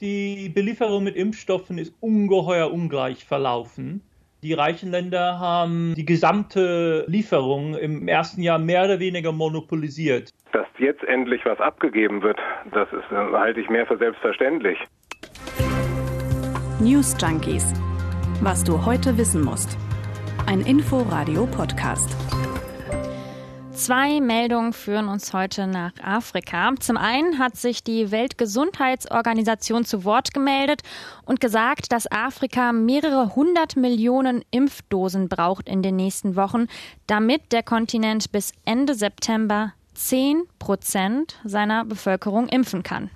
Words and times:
Die 0.00 0.48
Belieferung 0.48 1.04
mit 1.04 1.14
Impfstoffen 1.14 1.76
ist 1.76 1.94
ungeheuer 2.00 2.72
ungleich 2.72 3.26
verlaufen. 3.26 4.00
Die 4.42 4.54
reichen 4.54 4.90
Länder 4.90 5.38
haben 5.38 5.94
die 5.94 6.06
gesamte 6.06 7.04
Lieferung 7.06 7.74
im 7.74 8.08
ersten 8.08 8.40
Jahr 8.42 8.58
mehr 8.58 8.84
oder 8.84 8.98
weniger 8.98 9.32
monopolisiert. 9.32 10.30
Dass 10.52 10.66
jetzt 10.78 11.04
endlich 11.04 11.44
was 11.44 11.60
abgegeben 11.60 12.22
wird, 12.22 12.38
das 12.72 12.88
ist, 12.92 13.10
halte 13.10 13.60
ich 13.60 13.68
mehr 13.68 13.86
für 13.86 13.98
selbstverständlich. 13.98 14.78
News 16.80 17.14
Junkies. 17.20 17.74
Was 18.40 18.64
du 18.64 18.86
heute 18.86 19.18
wissen 19.18 19.44
musst. 19.44 19.76
Ein 20.46 20.62
Info-Radio-Podcast. 20.62 22.16
Zwei 23.80 24.20
Meldungen 24.20 24.74
führen 24.74 25.08
uns 25.08 25.32
heute 25.32 25.66
nach 25.66 25.92
Afrika. 26.02 26.70
Zum 26.78 26.98
einen 26.98 27.38
hat 27.38 27.56
sich 27.56 27.82
die 27.82 28.10
Weltgesundheitsorganisation 28.10 29.86
zu 29.86 30.04
Wort 30.04 30.34
gemeldet 30.34 30.82
und 31.24 31.40
gesagt, 31.40 31.90
dass 31.90 32.12
Afrika 32.12 32.72
mehrere 32.72 33.34
hundert 33.34 33.76
Millionen 33.76 34.44
Impfdosen 34.50 35.30
braucht 35.30 35.66
in 35.66 35.80
den 35.80 35.96
nächsten 35.96 36.36
Wochen, 36.36 36.66
damit 37.06 37.52
der 37.52 37.62
Kontinent 37.62 38.30
bis 38.32 38.52
Ende 38.66 38.94
September 38.94 39.72
zehn 39.94 40.42
Prozent 40.58 41.40
seiner 41.44 41.86
Bevölkerung 41.86 42.48
impfen 42.48 42.82
kann. 42.82 43.08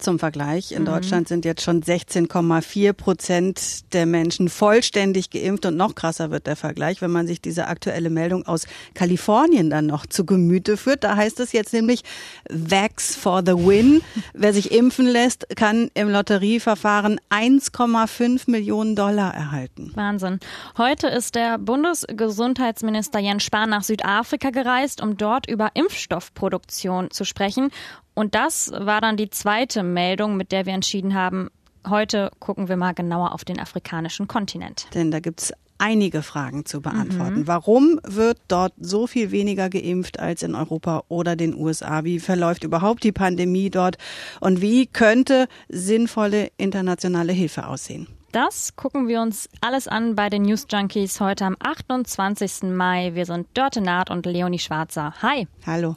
Zum 0.00 0.18
Vergleich, 0.18 0.72
in 0.72 0.82
mhm. 0.82 0.86
Deutschland 0.86 1.28
sind 1.28 1.44
jetzt 1.44 1.62
schon 1.62 1.82
16,4 1.82 2.92
Prozent 2.94 3.92
der 3.92 4.06
Menschen 4.06 4.48
vollständig 4.48 5.30
geimpft 5.30 5.66
und 5.66 5.76
noch 5.76 5.94
krasser 5.94 6.30
wird 6.30 6.46
der 6.46 6.56
Vergleich, 6.56 7.02
wenn 7.02 7.10
man 7.10 7.26
sich 7.26 7.42
diese 7.42 7.66
aktuelle 7.66 8.08
Meldung 8.08 8.46
aus 8.46 8.66
Kalifornien 8.94 9.68
dann 9.68 9.86
noch 9.86 10.06
zu 10.06 10.24
Gemüte 10.24 10.76
führt. 10.76 11.04
Da 11.04 11.16
heißt 11.16 11.38
es 11.40 11.52
jetzt 11.52 11.72
nämlich 11.74 12.02
Vax 12.48 13.14
for 13.14 13.42
the 13.44 13.52
Win. 13.52 14.00
Wer 14.32 14.54
sich 14.54 14.72
impfen 14.72 15.06
lässt, 15.06 15.46
kann 15.56 15.90
im 15.94 16.08
Lotterieverfahren 16.08 17.20
1,5 17.28 18.50
Millionen 18.50 18.96
Dollar 18.96 19.34
erhalten. 19.34 19.92
Wahnsinn. 19.94 20.40
Heute 20.78 21.08
ist 21.08 21.34
der 21.34 21.58
Bundesgesundheitsminister 21.58 23.18
Jens 23.18 23.42
Spahn 23.42 23.70
nach 23.70 23.82
Südafrika 23.82 24.50
gereist, 24.50 25.02
um 25.02 25.16
dort 25.18 25.48
über 25.48 25.70
Impfstoffproduktion 25.74 27.10
zu 27.10 27.24
sprechen. 27.24 27.70
Und 28.14 28.34
das 28.34 28.72
war 28.76 29.00
dann 29.00 29.16
die 29.16 29.30
zweite 29.30 29.82
Meldung, 29.82 30.36
mit 30.36 30.52
der 30.52 30.66
wir 30.66 30.72
entschieden 30.72 31.14
haben, 31.14 31.48
heute 31.88 32.30
gucken 32.38 32.68
wir 32.68 32.76
mal 32.76 32.92
genauer 32.92 33.32
auf 33.32 33.44
den 33.44 33.58
afrikanischen 33.58 34.28
Kontinent. 34.28 34.86
Denn 34.94 35.10
da 35.10 35.20
gibt 35.20 35.40
es 35.40 35.52
einige 35.80 36.22
Fragen 36.22 36.66
zu 36.66 36.82
beantworten. 36.82 37.40
Mhm. 37.40 37.46
Warum 37.46 38.00
wird 38.04 38.38
dort 38.48 38.74
so 38.78 39.06
viel 39.06 39.30
weniger 39.30 39.70
geimpft 39.70 40.20
als 40.20 40.42
in 40.42 40.54
Europa 40.54 41.04
oder 41.08 41.36
den 41.36 41.54
USA? 41.54 42.04
Wie 42.04 42.20
verläuft 42.20 42.64
überhaupt 42.64 43.02
die 43.02 43.12
Pandemie 43.12 43.70
dort? 43.70 43.96
Und 44.40 44.60
wie 44.60 44.86
könnte 44.86 45.48
sinnvolle 45.68 46.50
internationale 46.58 47.32
Hilfe 47.32 47.66
aussehen? 47.66 48.06
Das 48.32 48.76
gucken 48.76 49.08
wir 49.08 49.20
uns 49.20 49.48
alles 49.60 49.88
an 49.88 50.14
bei 50.14 50.28
den 50.28 50.42
News 50.42 50.66
Junkies 50.70 51.20
heute 51.20 51.46
am 51.46 51.56
28. 51.58 52.62
Mai. 52.70 53.12
Wir 53.14 53.26
sind 53.26 53.48
Dörte 53.54 53.80
Naht 53.80 54.10
und 54.10 54.24
Leonie 54.24 54.60
Schwarzer. 54.60 55.14
Hi. 55.20 55.48
Hallo. 55.66 55.96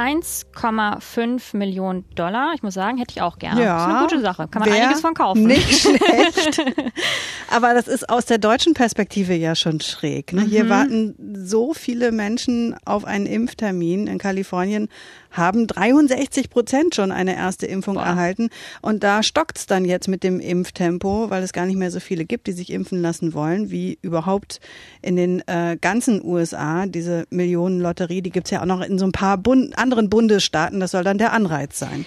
1,5 0.00 1.56
Millionen 1.56 2.04
Dollar. 2.14 2.52
Ich 2.54 2.62
muss 2.62 2.74
sagen, 2.74 2.96
hätte 2.96 3.12
ich 3.14 3.22
auch 3.22 3.38
gerne. 3.38 3.62
Ja, 3.62 3.74
das 3.74 3.82
ist 3.82 3.88
eine 3.88 4.00
gute 4.00 4.20
Sache. 4.20 4.48
Kann 4.48 4.60
man 4.60 4.72
einiges 4.72 5.00
von 5.00 5.14
kaufen. 5.14 5.44
Nicht 5.44 5.80
schlecht. 5.80 6.62
Aber 7.50 7.74
das 7.74 7.86
ist 7.86 8.08
aus 8.08 8.24
der 8.24 8.38
deutschen 8.38 8.72
Perspektive 8.72 9.34
ja 9.34 9.54
schon 9.54 9.80
schräg. 9.80 10.32
Ne? 10.32 10.42
Mhm. 10.42 10.46
Hier 10.46 10.68
warten 10.68 11.14
so 11.44 11.74
viele 11.74 12.12
Menschen 12.12 12.74
auf 12.84 13.04
einen 13.04 13.26
Impftermin. 13.26 14.06
In 14.06 14.18
Kalifornien 14.18 14.88
haben 15.30 15.66
63 15.66 16.50
Prozent 16.50 16.94
schon 16.94 17.12
eine 17.12 17.36
erste 17.36 17.66
Impfung 17.66 17.94
Boah. 17.94 18.04
erhalten. 18.04 18.50
Und 18.82 19.02
da 19.02 19.22
stockt's 19.22 19.66
dann 19.66 19.84
jetzt 19.84 20.08
mit 20.08 20.22
dem 20.22 20.40
Impftempo, 20.40 21.30
weil 21.30 21.42
es 21.42 21.52
gar 21.52 21.66
nicht 21.66 21.76
mehr 21.76 21.90
so 21.90 22.00
viele 22.00 22.24
gibt, 22.24 22.46
die 22.46 22.52
sich 22.52 22.70
impfen 22.70 23.00
lassen 23.00 23.34
wollen, 23.34 23.70
wie 23.70 23.98
überhaupt 24.02 24.60
in 25.02 25.16
den 25.16 25.46
äh, 25.46 25.76
ganzen 25.80 26.24
USA. 26.24 26.86
Diese 26.86 27.26
Millionenlotterie, 27.30 28.22
die 28.22 28.30
gibt's 28.30 28.50
ja 28.50 28.62
auch 28.62 28.66
noch 28.66 28.80
in 28.80 28.98
so 28.98 29.04
ein 29.04 29.12
paar 29.12 29.38
Bund 29.38 29.78
anderen 29.78 30.10
Bundesstaaten. 30.10 30.80
Das 30.80 30.92
soll 30.92 31.04
dann 31.04 31.18
der 31.18 31.32
Anreiz 31.32 31.78
sein. 31.78 32.04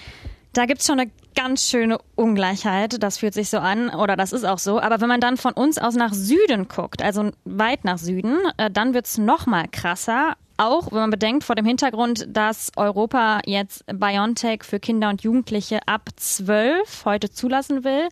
Da 0.54 0.66
gibt's 0.66 0.86
schon 0.86 1.00
eine 1.00 1.10
ganz 1.34 1.68
schöne 1.68 1.98
Ungleichheit. 2.14 3.02
Das 3.02 3.18
fühlt 3.18 3.34
sich 3.34 3.50
so 3.50 3.58
an 3.58 3.90
oder 3.90 4.16
das 4.16 4.32
ist 4.32 4.44
auch 4.44 4.58
so. 4.58 4.80
Aber 4.80 5.00
wenn 5.00 5.08
man 5.08 5.20
dann 5.20 5.36
von 5.36 5.52
uns 5.52 5.78
aus 5.78 5.96
nach 5.96 6.14
Süden 6.14 6.68
guckt, 6.68 7.02
also 7.02 7.32
weit 7.44 7.84
nach 7.84 7.98
Süden, 7.98 8.38
äh, 8.56 8.70
dann 8.70 8.94
wird's 8.94 9.18
noch 9.18 9.46
mal 9.46 9.66
krasser. 9.70 10.36
Auch 10.56 10.92
wenn 10.92 11.00
man 11.00 11.10
bedenkt 11.10 11.42
vor 11.42 11.56
dem 11.56 11.66
Hintergrund, 11.66 12.26
dass 12.28 12.70
Europa 12.76 13.40
jetzt 13.44 13.84
BioNTech 13.86 14.62
für 14.62 14.78
Kinder 14.78 15.08
und 15.08 15.22
Jugendliche 15.22 15.80
ab 15.86 16.10
12 16.14 17.04
heute 17.04 17.30
zulassen 17.30 17.82
will 17.82 18.08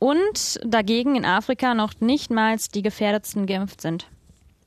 und 0.00 0.58
dagegen 0.64 1.14
in 1.14 1.24
Afrika 1.24 1.74
noch 1.74 2.00
nicht 2.00 2.30
mal 2.30 2.56
die 2.74 2.82
Gefährdetsten 2.82 3.46
geimpft 3.46 3.80
sind. 3.80 4.08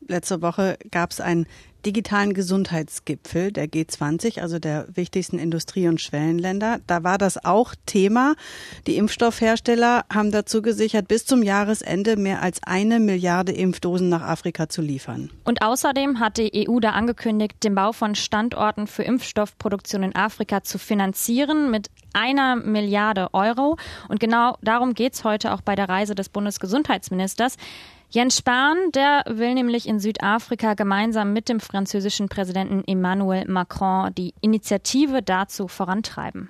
Letzte 0.07 0.41
Woche 0.41 0.77
gab 0.89 1.11
es 1.11 1.19
ein 1.19 1.47
digitalen 1.85 2.33
Gesundheitsgipfel 2.33 3.51
der 3.51 3.67
G20, 3.67 4.41
also 4.41 4.59
der 4.59 4.87
wichtigsten 4.95 5.39
Industrie- 5.39 5.87
und 5.87 6.01
Schwellenländer. 6.01 6.79
Da 6.87 7.03
war 7.03 7.17
das 7.17 7.43
auch 7.43 7.75
Thema. 7.85 8.35
Die 8.87 8.97
Impfstoffhersteller 8.97 10.05
haben 10.11 10.31
dazu 10.31 10.61
gesichert, 10.61 11.07
bis 11.07 11.25
zum 11.25 11.43
Jahresende 11.43 12.17
mehr 12.17 12.41
als 12.41 12.61
eine 12.63 12.99
Milliarde 12.99 13.51
Impfdosen 13.51 14.09
nach 14.09 14.21
Afrika 14.21 14.69
zu 14.69 14.81
liefern. 14.81 15.29
Und 15.43 15.61
außerdem 15.61 16.19
hat 16.19 16.37
die 16.37 16.67
EU 16.67 16.79
da 16.79 16.91
angekündigt, 16.91 17.63
den 17.63 17.75
Bau 17.75 17.91
von 17.91 18.15
Standorten 18.15 18.87
für 18.87 19.03
Impfstoffproduktion 19.03 20.03
in 20.03 20.15
Afrika 20.15 20.63
zu 20.63 20.77
finanzieren 20.77 21.71
mit 21.71 21.89
einer 22.13 22.55
Milliarde 22.55 23.33
Euro. 23.33 23.77
Und 24.09 24.19
genau 24.19 24.57
darum 24.61 24.93
geht 24.93 25.13
es 25.13 25.23
heute 25.23 25.53
auch 25.53 25.61
bei 25.61 25.75
der 25.75 25.89
Reise 25.89 26.15
des 26.15 26.29
Bundesgesundheitsministers. 26.29 27.57
Jens 28.09 28.37
Spahn, 28.37 28.77
der 28.93 29.23
will 29.27 29.53
nämlich 29.53 29.87
in 29.87 29.99
Südafrika 29.99 30.75
gemeinsam 30.75 31.33
mit 31.33 31.49
dem 31.49 31.59
französischen 31.59 32.29
Präsidenten 32.29 32.83
Emmanuel 32.87 33.45
Macron 33.49 34.13
die 34.15 34.33
Initiative 34.39 35.21
dazu 35.21 35.67
vorantreiben. 35.67 36.49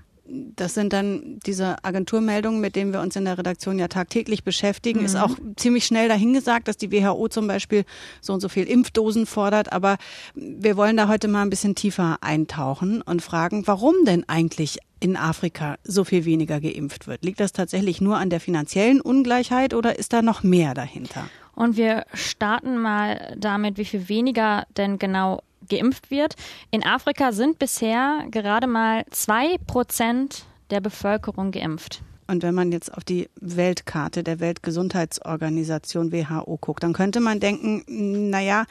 Das 0.56 0.74
sind 0.74 0.94
dann 0.94 1.40
diese 1.46 1.84
Agenturmeldungen, 1.84 2.60
mit 2.60 2.76
denen 2.76 2.94
wir 2.94 3.02
uns 3.02 3.16
in 3.16 3.26
der 3.26 3.38
Redaktion 3.38 3.80
ja 3.80 3.88
tagtäglich 3.88 4.44
beschäftigen. 4.44 5.00
Mhm. 5.00 5.06
Ist 5.06 5.16
auch 5.16 5.36
ziemlich 5.56 5.86
schnell 5.86 6.08
dahingesagt, 6.08 6.68
dass 6.68 6.78
die 6.78 6.92
WHO 6.92 7.28
zum 7.30 7.48
Beispiel 7.48 7.86
so 8.22 8.34
und 8.34 8.42
so 8.42 8.50
viel 8.50 8.66
Impfdosen 8.66 9.26
fordert. 9.26 9.72
Aber 9.72 9.98
wir 10.36 10.78
wollen 10.78 10.98
da 10.98 11.08
heute 11.08 11.28
mal 11.28 11.42
ein 11.42 11.50
bisschen 11.50 11.76
tiefer 11.76 12.18
eintauchen 12.22 13.02
und 13.02 13.22
fragen, 13.22 13.68
warum 13.68 13.96
denn 14.06 14.28
eigentlich 14.28 14.80
in 15.00 15.16
Afrika 15.16 15.78
so 15.84 16.04
viel 16.04 16.26
weniger 16.26 16.59
geimpft 16.59 17.08
wird? 17.08 17.24
Liegt 17.24 17.40
das 17.40 17.54
tatsächlich 17.54 18.02
nur 18.02 18.18
an 18.18 18.30
der 18.30 18.40
finanziellen 18.40 19.02
Ungleichheit 19.02 19.74
oder 19.74 19.98
ist 19.98 20.14
da 20.14 20.22
noch 20.22 20.44
mehr 20.44 20.74
dahinter? 20.74 21.30
Und 21.56 21.78
wir 21.78 22.06
starten 22.14 22.78
mal 22.78 23.36
damit, 23.38 23.78
wie 23.78 23.86
viel 23.86 24.09
weniger 24.09 24.66
denn 24.76 25.00
genau 25.00 25.42
geimpft 25.69 26.11
wird. 26.11 26.35
In 26.72 26.83
Afrika 26.83 27.31
sind 27.31 27.59
bisher 27.59 28.25
gerade 28.31 28.67
mal 28.67 29.05
zwei 29.11 29.57
Prozent 29.66 30.45
der 30.69 30.81
Bevölkerung 30.81 31.51
geimpft. 31.51 32.01
Und 32.28 32.44
wenn 32.44 32.53
man 32.53 32.72
jetzt 32.72 32.94
auf 32.94 33.03
die 33.03 33.29
Weltkarte 33.39 34.22
der 34.22 34.39
Weltgesundheitsorganisation 34.39 36.11
WHO 36.11 36.57
guckt, 36.59 36.83
dann 36.83 36.94
könnte 36.94 37.22
man 37.22 37.39
denken, 37.39 37.83
naja, 38.29 38.66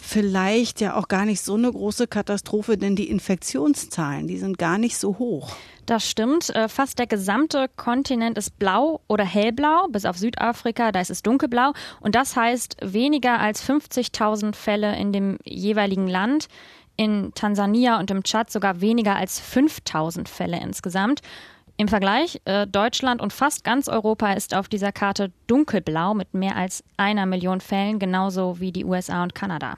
vielleicht 0.00 0.80
ja 0.80 0.94
auch 0.94 1.08
gar 1.08 1.24
nicht 1.24 1.40
so 1.40 1.54
eine 1.54 1.70
große 1.70 2.06
Katastrophe, 2.06 2.78
denn 2.78 2.96
die 2.96 3.10
Infektionszahlen, 3.10 4.26
die 4.26 4.38
sind 4.38 4.58
gar 4.58 4.78
nicht 4.78 4.96
so 4.96 5.18
hoch. 5.18 5.50
Das 5.86 6.08
stimmt. 6.08 6.50
Äh, 6.50 6.68
fast 6.68 6.98
der 6.98 7.06
gesamte 7.06 7.66
Kontinent 7.76 8.38
ist 8.38 8.58
blau 8.58 9.00
oder 9.08 9.24
hellblau, 9.24 9.88
bis 9.88 10.04
auf 10.04 10.16
Südafrika, 10.16 10.92
da 10.92 11.00
ist 11.00 11.10
es 11.10 11.22
dunkelblau. 11.22 11.72
Und 12.00 12.14
das 12.14 12.36
heißt 12.36 12.76
weniger 12.82 13.40
als 13.40 13.66
50.000 13.66 14.54
Fälle 14.54 14.96
in 14.96 15.12
dem 15.12 15.38
jeweiligen 15.44 16.06
Land. 16.06 16.48
In 16.96 17.32
Tansania 17.34 18.00
und 18.00 18.10
im 18.10 18.24
Tschad 18.24 18.50
sogar 18.50 18.80
weniger 18.80 19.14
als 19.14 19.38
5000 19.38 20.28
Fälle 20.28 20.60
insgesamt. 20.60 21.20
Im 21.76 21.86
Vergleich, 21.86 22.40
äh, 22.44 22.66
Deutschland 22.66 23.22
und 23.22 23.32
fast 23.32 23.62
ganz 23.62 23.88
Europa 23.88 24.32
ist 24.32 24.52
auf 24.52 24.68
dieser 24.68 24.90
Karte 24.90 25.30
dunkelblau 25.46 26.12
mit 26.12 26.34
mehr 26.34 26.56
als 26.56 26.82
einer 26.96 27.24
Million 27.24 27.60
Fällen, 27.60 28.00
genauso 28.00 28.58
wie 28.58 28.72
die 28.72 28.84
USA 28.84 29.22
und 29.22 29.34
Kanada. 29.34 29.76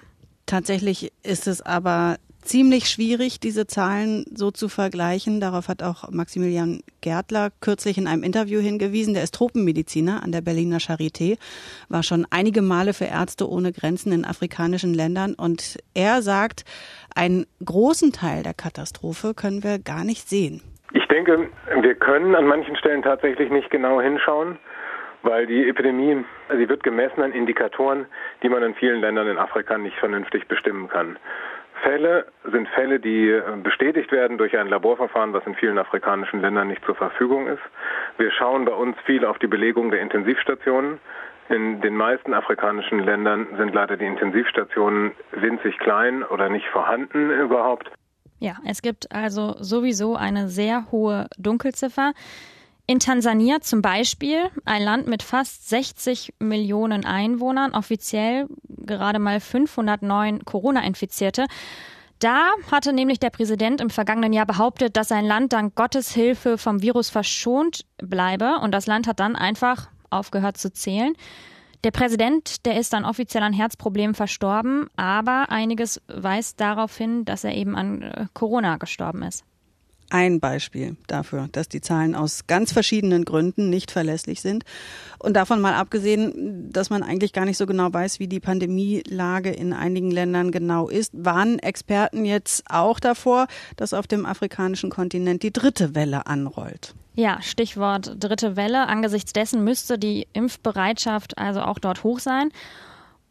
Tatsächlich 0.51 1.13
ist 1.23 1.47
es 1.47 1.65
aber 1.65 2.17
ziemlich 2.43 2.87
schwierig, 2.87 3.39
diese 3.39 3.69
Zahlen 3.69 4.25
so 4.35 4.51
zu 4.51 4.69
vergleichen. 4.69 5.41
Darauf 5.41 5.69
hat 5.69 5.81
auch 5.81 6.11
Maximilian 6.11 6.81
Gärtler 7.03 7.51
kürzlich 7.61 7.99
in 7.99 8.09
einem 8.09 8.25
Interview 8.25 8.59
hingewiesen. 8.59 9.15
Der 9.15 9.23
ist 9.23 9.37
Tropenmediziner 9.37 10.25
an 10.25 10.33
der 10.33 10.41
Berliner 10.41 10.79
Charité, 10.79 11.39
war 11.89 12.03
schon 12.03 12.27
einige 12.31 12.63
Male 12.63 12.95
für 12.95 13.05
Ärzte 13.05 13.49
ohne 13.49 13.71
Grenzen 13.71 14.11
in 14.11 14.25
afrikanischen 14.25 14.93
Ländern 14.93 15.35
und 15.35 15.79
er 15.95 16.21
sagt, 16.21 16.65
einen 17.15 17.47
großen 17.65 18.11
Teil 18.11 18.43
der 18.43 18.55
Katastrophe 18.55 19.35
können 19.35 19.63
wir 19.63 19.79
gar 19.79 20.03
nicht 20.03 20.29
sehen. 20.29 20.63
Ich 20.93 21.07
denke, 21.07 21.49
wir 21.81 21.95
können 21.95 22.35
an 22.35 22.47
manchen 22.47 22.75
Stellen 22.75 23.03
tatsächlich 23.03 23.51
nicht 23.53 23.71
genau 23.71 24.01
hinschauen 24.01 24.59
weil 25.23 25.47
die 25.47 25.69
Epidemie, 25.69 26.25
sie 26.51 26.69
wird 26.69 26.83
gemessen 26.83 27.23
an 27.23 27.33
Indikatoren, 27.33 28.07
die 28.43 28.49
man 28.49 28.63
in 28.63 28.75
vielen 28.75 29.01
Ländern 29.01 29.29
in 29.29 29.39
Afrika 29.39 29.79
nicht 29.79 29.97
vernünftig 29.99 30.49
bestimmen 30.49 30.89
kann. 30.89 31.17
Fälle 31.83 32.27
sind 32.51 32.69
Fälle, 32.69 33.01
die 33.01 33.31
äh, 33.31 33.43
bestätigt 33.63 34.13
werden 34.13 34.39
durch 34.39 34.57
ein 34.57 34.69
Laborverfahren, 34.69 35.33
was 35.33 35.47
in 35.47 35.55
vielen 35.55 35.79
afrikanischen 35.79 36.41
Ländern 36.41 36.69
nicht 36.69 36.85
zur 36.85 36.95
Verfügung 36.95 37.47
ist. 37.47 37.63
Wir 38.19 38.31
schauen 38.33 38.65
bei 38.65 38.73
uns 38.73 38.97
viel 39.07 39.25
auf 39.25 39.39
die 39.39 39.47
Belegung 39.47 39.91
der 39.91 40.01
Intensivstationen. 40.01 41.01
In 41.49 41.81
den 41.81 41.97
meisten 41.97 42.35
afrikanischen 42.35 43.01
Ländern 43.01 43.47
sind 43.57 43.75
leider 43.75 43.97
die 43.97 44.07
Intensivstationen 44.07 45.13
winzig 45.33 45.79
klein 45.79 46.23
oder 46.23 46.49
nicht 46.49 46.67
vorhanden 46.69 47.31
überhaupt. 47.31 47.91
Ja, 48.39 48.55
es 48.67 48.83
gibt 48.83 49.11
also 49.13 49.55
sowieso 49.59 50.17
eine 50.17 50.49
sehr 50.49 50.91
hohe 50.93 51.27
Dunkelziffer. 51.39 52.13
In 52.91 52.99
Tansania 52.99 53.61
zum 53.61 53.83
Beispiel, 53.83 54.51
ein 54.65 54.83
Land 54.83 55.07
mit 55.07 55.23
fast 55.23 55.69
60 55.69 56.35
Millionen 56.41 57.05
Einwohnern, 57.05 57.73
offiziell 57.73 58.49
gerade 58.67 59.21
mal 59.21 59.39
509 59.39 60.45
Corona-Infizierte. 60.45 61.47
Da 62.19 62.49
hatte 62.69 62.93
nämlich 62.93 63.21
der 63.21 63.31
Präsident 63.31 63.81
im 63.81 63.91
vergangenen 63.91 64.33
Jahr 64.33 64.45
behauptet, 64.45 64.97
dass 64.97 65.07
sein 65.07 65.25
Land 65.25 65.53
dank 65.53 65.77
Gottes 65.77 66.13
Hilfe 66.13 66.59
vom 66.59 66.83
Virus 66.83 67.11
verschont 67.11 67.85
bleibe 67.99 68.57
und 68.61 68.73
das 68.73 68.89
Land 68.89 69.07
hat 69.07 69.21
dann 69.21 69.37
einfach 69.37 69.89
aufgehört 70.11 70.57
zu 70.57 70.73
zählen. 70.73 71.15
Der 71.85 71.93
Präsident, 71.93 72.67
der 72.67 72.77
ist 72.77 72.93
dann 72.93 73.05
offiziell 73.05 73.45
an 73.45 73.53
Herzproblemen 73.53 74.17
verstorben, 74.17 74.89
aber 74.97 75.51
einiges 75.51 76.03
weist 76.09 76.61
darauf 76.61 76.97
hin, 76.97 77.25
dass 77.25 77.45
er 77.45 77.55
eben 77.55 77.77
an 77.77 78.03
äh, 78.03 78.27
Corona 78.35 78.79
gestorben 78.79 79.23
ist 79.23 79.45
ein 80.11 80.41
Beispiel 80.41 80.97
dafür, 81.07 81.49
dass 81.53 81.69
die 81.69 81.81
Zahlen 81.81 82.15
aus 82.15 82.47
ganz 82.47 82.73
verschiedenen 82.73 83.25
Gründen 83.25 83.71
nicht 83.71 83.91
verlässlich 83.91 84.41
sind. 84.41 84.65
Und 85.19 85.35
davon 85.35 85.61
mal 85.61 85.75
abgesehen, 85.75 86.71
dass 86.73 86.91
man 86.91 87.03
eigentlich 87.03 87.33
gar 87.33 87.45
nicht 87.45 87.57
so 87.57 87.67
genau 87.67 87.93
weiß, 87.93 88.21
wie 88.21 88.29
die 88.29 88.41
Pandemielage 88.41 89.51
in 89.51 89.73
einigen 89.73 90.11
Ländern 90.11 90.51
genau 90.51 90.89
ist, 90.89 91.13
warnen 91.15 91.59
Experten 91.59 92.25
jetzt 92.25 92.65
auch 92.69 93.01
davor, 93.01 93.47
dass 93.77 93.95
auf 93.95 94.07
dem 94.07 94.27
afrikanischen 94.27 94.91
Kontinent 94.91 95.43
die 95.43 95.53
dritte 95.53 95.95
Welle 95.95 96.27
anrollt. 96.27 96.95
Ja, 97.15 97.43
Stichwort 97.43 98.17
dritte 98.19 98.57
Welle. 98.57 98.87
Angesichts 98.87 99.33
dessen 99.33 99.65
müsste 99.65 99.99
die 99.99 100.27
Impfbereitschaft 100.33 101.39
also 101.39 101.61
auch 101.61 101.79
dort 101.79 102.05
hoch 102.05 102.19
sein. 102.19 102.51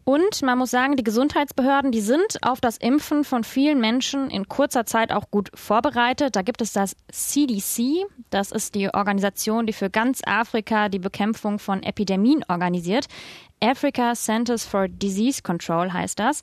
Und 0.10 0.42
man 0.42 0.58
muss 0.58 0.72
sagen, 0.72 0.96
die 0.96 1.04
Gesundheitsbehörden, 1.04 1.92
die 1.92 2.02
sind 2.02 2.40
auf 2.42 2.60
das 2.60 2.78
Impfen 2.78 3.24
von 3.24 3.44
vielen 3.44 3.80
Menschen 3.80 4.32
in 4.32 4.50
kurzer 4.50 4.88
Zeit 4.88 5.12
auch 5.12 5.30
gut 5.30 5.52
vorbereitet. 5.54 6.36
Da 6.36 6.42
gibt 6.42 6.64
es 6.64 6.74
das 6.74 6.96
CDC, 7.12 8.08
das 8.32 8.52
ist 8.52 8.74
die 8.74 8.92
Organisation, 8.92 9.68
die 9.68 9.74
für 9.74 9.92
ganz 9.92 10.22
Afrika 10.26 10.90
die 10.90 10.98
Bekämpfung 10.98 11.60
von 11.60 11.84
Epidemien 11.84 12.44
organisiert. 12.48 13.06
Africa 13.62 14.16
Centers 14.16 14.66
for 14.66 14.88
Disease 14.88 15.44
Control 15.44 15.94
heißt 15.94 16.18
das, 16.18 16.42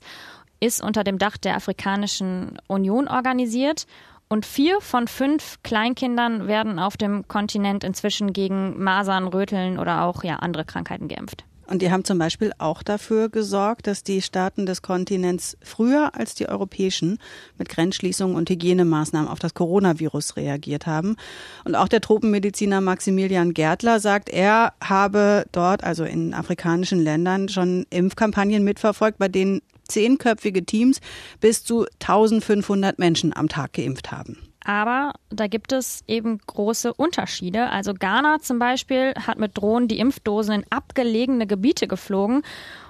ist 0.61 0.81
unter 0.81 1.03
dem 1.03 1.17
Dach 1.17 1.35
der 1.35 1.57
Afrikanischen 1.57 2.61
Union 2.67 3.09
organisiert. 3.09 3.85
Und 4.29 4.45
vier 4.45 4.79
von 4.79 5.09
fünf 5.09 5.61
Kleinkindern 5.63 6.47
werden 6.47 6.79
auf 6.79 6.95
dem 6.95 7.27
Kontinent 7.27 7.83
inzwischen 7.83 8.31
gegen 8.31 8.81
Masern, 8.81 9.27
Röteln 9.27 9.77
oder 9.77 10.03
auch 10.03 10.23
ja, 10.23 10.37
andere 10.37 10.63
Krankheiten 10.63 11.09
geimpft. 11.09 11.43
Und 11.67 11.81
die 11.81 11.91
haben 11.91 12.05
zum 12.05 12.17
Beispiel 12.17 12.53
auch 12.57 12.81
dafür 12.81 13.29
gesorgt, 13.29 13.87
dass 13.87 14.03
die 14.03 14.21
Staaten 14.21 14.65
des 14.65 14.81
Kontinents 14.81 15.57
früher 15.61 16.15
als 16.15 16.33
die 16.33 16.47
europäischen 16.47 17.19
mit 17.57 17.69
Grenzschließungen 17.69 18.35
und 18.35 18.49
Hygienemaßnahmen 18.49 19.27
auf 19.27 19.39
das 19.39 19.53
Coronavirus 19.53 20.37
reagiert 20.37 20.87
haben. 20.87 21.17
Und 21.65 21.75
auch 21.75 21.89
der 21.89 22.01
Tropenmediziner 22.01 22.79
Maximilian 22.79 23.53
Gärtler 23.53 23.99
sagt, 23.99 24.29
er 24.29 24.73
habe 24.81 25.45
dort, 25.51 25.83
also 25.83 26.05
in 26.05 26.33
afrikanischen 26.33 27.03
Ländern, 27.03 27.49
schon 27.49 27.85
Impfkampagnen 27.89 28.63
mitverfolgt, 28.63 29.17
bei 29.17 29.27
denen 29.27 29.61
zehnköpfige 29.87 30.65
Teams 30.65 30.99
bis 31.39 31.63
zu 31.63 31.85
1500 31.99 32.99
Menschen 32.99 33.35
am 33.35 33.49
Tag 33.49 33.73
geimpft 33.73 34.11
haben. 34.11 34.46
Aber 34.67 35.13
da 35.29 35.47
gibt 35.47 35.71
es 35.71 36.03
eben 36.07 36.39
große 36.45 36.93
Unterschiede. 36.93 37.69
Also 37.69 37.93
Ghana 37.93 38.39
zum 38.39 38.59
Beispiel 38.59 39.13
hat 39.15 39.39
mit 39.39 39.57
Drohnen 39.57 39.87
die 39.87 39.97
Impfdosen 39.97 40.55
in 40.55 40.65
abgelegene 40.69 41.47
Gebiete 41.47 41.87
geflogen 41.87 42.41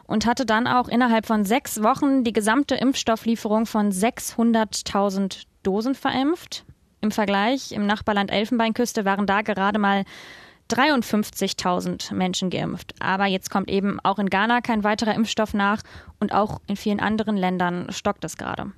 und 0.07 0.25
hatte 0.25 0.47
dann 0.47 0.65
auch 0.65 0.87
innerhalb 0.87 1.27
von 1.27 1.45
sechs 1.45 1.83
Wochen 1.83 2.23
die 2.23 2.33
gesamte 2.33 2.73
Impfstofflieferung 2.73 3.67
von 3.67 3.91
600.000 3.91 5.43
Dosen 5.61 5.93
verimpft. 5.93 6.65
Im 6.99 7.11
Vergleich 7.11 7.71
im 7.73 7.85
Nachbarland 7.85 8.31
Elfenbeinküste 8.31 9.05
waren 9.05 9.27
da 9.27 9.43
gerade 9.43 9.77
mal 9.77 10.03
53.000 10.71 12.11
Menschen 12.15 12.49
geimpft. 12.49 12.95
Aber 12.99 13.27
jetzt 13.27 13.51
kommt 13.51 13.69
eben 13.69 13.99
auch 13.99 14.17
in 14.17 14.31
Ghana 14.31 14.61
kein 14.61 14.83
weiterer 14.83 15.13
Impfstoff 15.13 15.53
nach 15.53 15.83
und 16.19 16.33
auch 16.33 16.59
in 16.65 16.75
vielen 16.75 16.99
anderen 16.99 17.37
Ländern 17.37 17.91
stockt 17.91 18.25
es 18.25 18.35
gerade. 18.35 18.71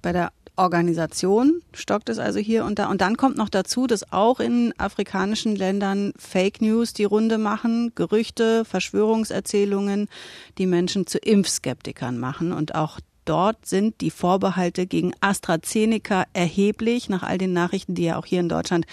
Bei 0.00 0.12
der 0.12 0.32
Organisation 0.58 1.62
stockt 1.72 2.08
es 2.08 2.18
also 2.18 2.40
hier 2.40 2.64
und 2.64 2.78
da. 2.78 2.90
Und 2.90 3.00
dann 3.00 3.16
kommt 3.16 3.36
noch 3.36 3.48
dazu, 3.48 3.86
dass 3.86 4.12
auch 4.12 4.40
in 4.40 4.74
afrikanischen 4.76 5.54
Ländern 5.54 6.12
Fake 6.18 6.60
News 6.60 6.92
die 6.92 7.04
Runde 7.04 7.38
machen, 7.38 7.92
Gerüchte, 7.94 8.64
Verschwörungserzählungen, 8.64 10.08
die 10.58 10.66
Menschen 10.66 11.06
zu 11.06 11.18
Impfskeptikern 11.18 12.18
machen. 12.18 12.52
Und 12.52 12.74
auch 12.74 12.98
dort 13.28 13.66
sind 13.66 14.00
die 14.00 14.10
Vorbehalte 14.10 14.86
gegen 14.86 15.12
AstraZeneca 15.20 16.24
erheblich, 16.32 17.08
nach 17.08 17.22
all 17.22 17.38
den 17.38 17.52
Nachrichten, 17.52 17.94
die 17.94 18.04
ja 18.04 18.16
auch 18.16 18.26
hier 18.26 18.40
in 18.40 18.48
Deutschland 18.48 18.86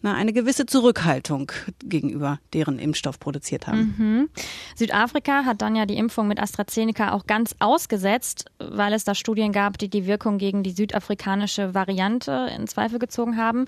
na, 0.00 0.14
eine 0.14 0.32
gewisse 0.32 0.66
Zurückhaltung 0.66 1.52
gegenüber 1.84 2.38
deren 2.52 2.78
Impfstoff 2.78 3.20
produziert 3.20 3.66
haben. 3.66 3.94
Mhm. 3.98 4.28
Südafrika 4.76 5.44
hat 5.44 5.62
dann 5.62 5.76
ja 5.76 5.86
die 5.86 5.96
Impfung 5.96 6.28
mit 6.28 6.40
AstraZeneca 6.40 7.12
auch 7.12 7.26
ganz 7.26 7.54
ausgesetzt, 7.58 8.46
weil 8.58 8.92
es 8.92 9.04
da 9.04 9.14
Studien 9.14 9.52
gab, 9.52 9.78
die 9.78 9.88
die 9.88 10.06
Wirkung 10.06 10.38
gegen 10.38 10.62
die 10.62 10.72
südafrikanische 10.72 11.74
Variante 11.74 12.48
in 12.56 12.66
Zweifel 12.66 12.98
gezogen 12.98 13.36
haben. 13.36 13.66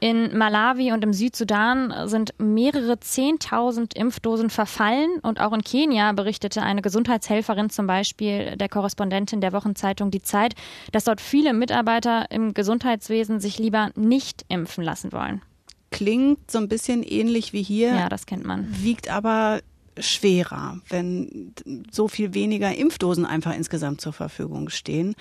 In 0.00 0.36
Malawi 0.36 0.92
und 0.92 1.04
im 1.04 1.12
Südsudan 1.12 1.92
sind 2.08 2.32
mehrere 2.38 2.98
Zehntausend 3.00 3.94
Impfdosen 3.94 4.48
verfallen 4.48 5.10
und 5.20 5.40
auch 5.40 5.52
in 5.52 5.60
Kenia 5.60 6.12
berichtete 6.12 6.62
eine 6.62 6.80
Gesundheitshelferin 6.80 7.68
zum 7.68 7.86
Beispiel 7.86 8.56
der 8.56 8.70
Korrespondentin 8.70 9.42
der 9.42 9.52
Wochenzeitung 9.52 10.10
Die 10.10 10.22
Zeit, 10.22 10.54
dass 10.92 11.04
dort 11.04 11.20
viele 11.20 11.52
Mitarbeiter 11.52 12.30
im 12.30 12.54
Gesundheitswesen 12.54 13.40
sich 13.40 13.58
lieber 13.58 13.90
nicht 13.94 14.46
impfen 14.48 14.82
lassen 14.82 15.12
wollen. 15.12 15.42
Klingt 15.90 16.50
so 16.50 16.56
ein 16.58 16.68
bisschen 16.68 17.02
ähnlich 17.02 17.52
wie 17.52 17.62
hier. 17.62 17.94
Ja, 17.94 18.08
das 18.08 18.24
kennt 18.24 18.46
man. 18.46 18.68
Wiegt 18.82 19.10
aber 19.10 19.60
schwerer, 19.98 20.80
wenn 20.88 21.52
so 21.90 22.08
viel 22.08 22.32
weniger 22.32 22.74
Impfdosen 22.74 23.26
einfach 23.26 23.54
insgesamt 23.54 24.00
zur 24.00 24.14
Verfügung 24.14 24.70
stehen. 24.70 25.14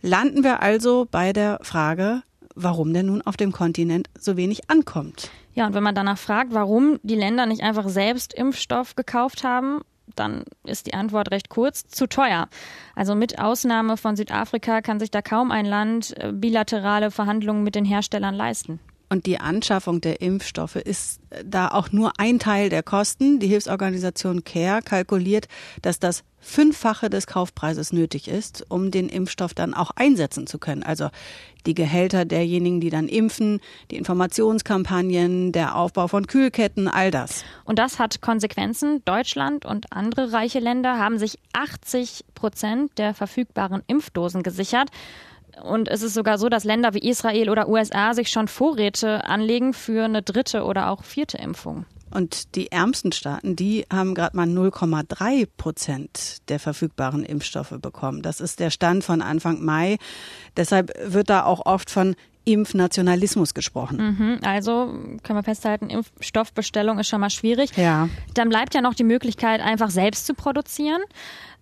Landen 0.00 0.42
wir 0.42 0.60
also 0.60 1.06
bei 1.08 1.32
der 1.32 1.60
Frage, 1.62 2.22
warum 2.62 2.92
denn 2.92 3.06
nun 3.06 3.22
auf 3.22 3.36
dem 3.36 3.52
Kontinent 3.52 4.08
so 4.18 4.36
wenig 4.36 4.68
ankommt. 4.70 5.30
Ja, 5.54 5.66
und 5.66 5.74
wenn 5.74 5.82
man 5.82 5.94
danach 5.94 6.18
fragt, 6.18 6.52
warum 6.52 6.98
die 7.02 7.14
Länder 7.14 7.46
nicht 7.46 7.62
einfach 7.62 7.88
selbst 7.88 8.34
Impfstoff 8.34 8.94
gekauft 8.94 9.44
haben, 9.44 9.80
dann 10.14 10.44
ist 10.64 10.86
die 10.86 10.94
Antwort 10.94 11.30
recht 11.30 11.48
kurz, 11.48 11.86
zu 11.86 12.06
teuer. 12.06 12.48
Also 12.94 13.14
mit 13.14 13.38
Ausnahme 13.38 13.96
von 13.96 14.16
Südafrika 14.16 14.80
kann 14.80 14.98
sich 14.98 15.10
da 15.10 15.22
kaum 15.22 15.50
ein 15.50 15.66
Land 15.66 16.14
äh, 16.16 16.32
bilaterale 16.32 17.10
Verhandlungen 17.10 17.62
mit 17.62 17.74
den 17.74 17.84
Herstellern 17.84 18.34
leisten. 18.34 18.80
Und 19.08 19.26
die 19.26 19.40
Anschaffung 19.40 20.00
der 20.00 20.20
Impfstoffe 20.20 20.76
ist 20.76 21.20
äh, 21.30 21.44
da 21.44 21.68
auch 21.68 21.92
nur 21.92 22.12
ein 22.18 22.38
Teil 22.38 22.68
der 22.68 22.82
Kosten. 22.82 23.38
Die 23.38 23.48
Hilfsorganisation 23.48 24.44
CARE 24.44 24.82
kalkuliert, 24.82 25.48
dass 25.82 25.98
das 25.98 26.24
Fünffache 26.40 27.10
des 27.10 27.26
Kaufpreises 27.26 27.92
nötig 27.92 28.28
ist, 28.28 28.64
um 28.68 28.90
den 28.90 29.08
Impfstoff 29.08 29.54
dann 29.54 29.74
auch 29.74 29.90
einsetzen 29.96 30.46
zu 30.46 30.58
können. 30.58 30.82
Also 30.82 31.08
die 31.66 31.74
Gehälter 31.74 32.24
derjenigen, 32.24 32.80
die 32.80 32.90
dann 32.90 33.08
impfen, 33.08 33.60
die 33.90 33.96
Informationskampagnen, 33.96 35.52
der 35.52 35.76
Aufbau 35.76 36.06
von 36.06 36.26
Kühlketten, 36.26 36.86
all 36.86 37.10
das. 37.10 37.44
Und 37.64 37.78
das 37.78 37.98
hat 37.98 38.20
Konsequenzen. 38.20 39.02
Deutschland 39.04 39.66
und 39.66 39.92
andere 39.92 40.32
reiche 40.32 40.60
Länder 40.60 40.98
haben 40.98 41.18
sich 41.18 41.38
80 41.52 42.24
Prozent 42.34 42.96
der 42.98 43.14
verfügbaren 43.14 43.82
Impfdosen 43.86 44.42
gesichert. 44.42 44.90
Und 45.62 45.88
es 45.88 46.02
ist 46.02 46.14
sogar 46.14 46.38
so, 46.38 46.48
dass 46.48 46.64
Länder 46.64 46.94
wie 46.94 47.08
Israel 47.08 47.50
oder 47.50 47.68
USA 47.68 48.14
sich 48.14 48.30
schon 48.30 48.48
Vorräte 48.48 49.24
anlegen 49.24 49.72
für 49.72 50.04
eine 50.04 50.22
dritte 50.22 50.64
oder 50.64 50.90
auch 50.90 51.04
vierte 51.04 51.38
Impfung. 51.38 51.86
Und 52.10 52.54
die 52.54 52.72
ärmsten 52.72 53.12
Staaten, 53.12 53.54
die 53.54 53.84
haben 53.92 54.14
gerade 54.14 54.36
mal 54.36 54.46
0,3 54.46 55.46
Prozent 55.56 56.48
der 56.48 56.58
verfügbaren 56.58 57.22
Impfstoffe 57.22 57.74
bekommen. 57.80 58.22
Das 58.22 58.40
ist 58.40 58.60
der 58.60 58.70
Stand 58.70 59.04
von 59.04 59.20
Anfang 59.20 59.62
Mai. 59.62 59.98
Deshalb 60.56 60.92
wird 61.04 61.28
da 61.28 61.44
auch 61.44 61.66
oft 61.66 61.90
von 61.90 62.16
Impfnationalismus 62.44 63.52
gesprochen. 63.52 64.16
Mhm, 64.18 64.38
also 64.42 64.86
können 65.22 65.38
wir 65.38 65.42
festhalten, 65.42 65.90
Impfstoffbestellung 65.90 66.98
ist 66.98 67.08
schon 67.08 67.20
mal 67.20 67.28
schwierig. 67.28 67.76
Ja. 67.76 68.08
Dann 68.32 68.48
bleibt 68.48 68.74
ja 68.74 68.80
noch 68.80 68.94
die 68.94 69.04
Möglichkeit, 69.04 69.60
einfach 69.60 69.90
selbst 69.90 70.24
zu 70.24 70.32
produzieren. 70.32 71.02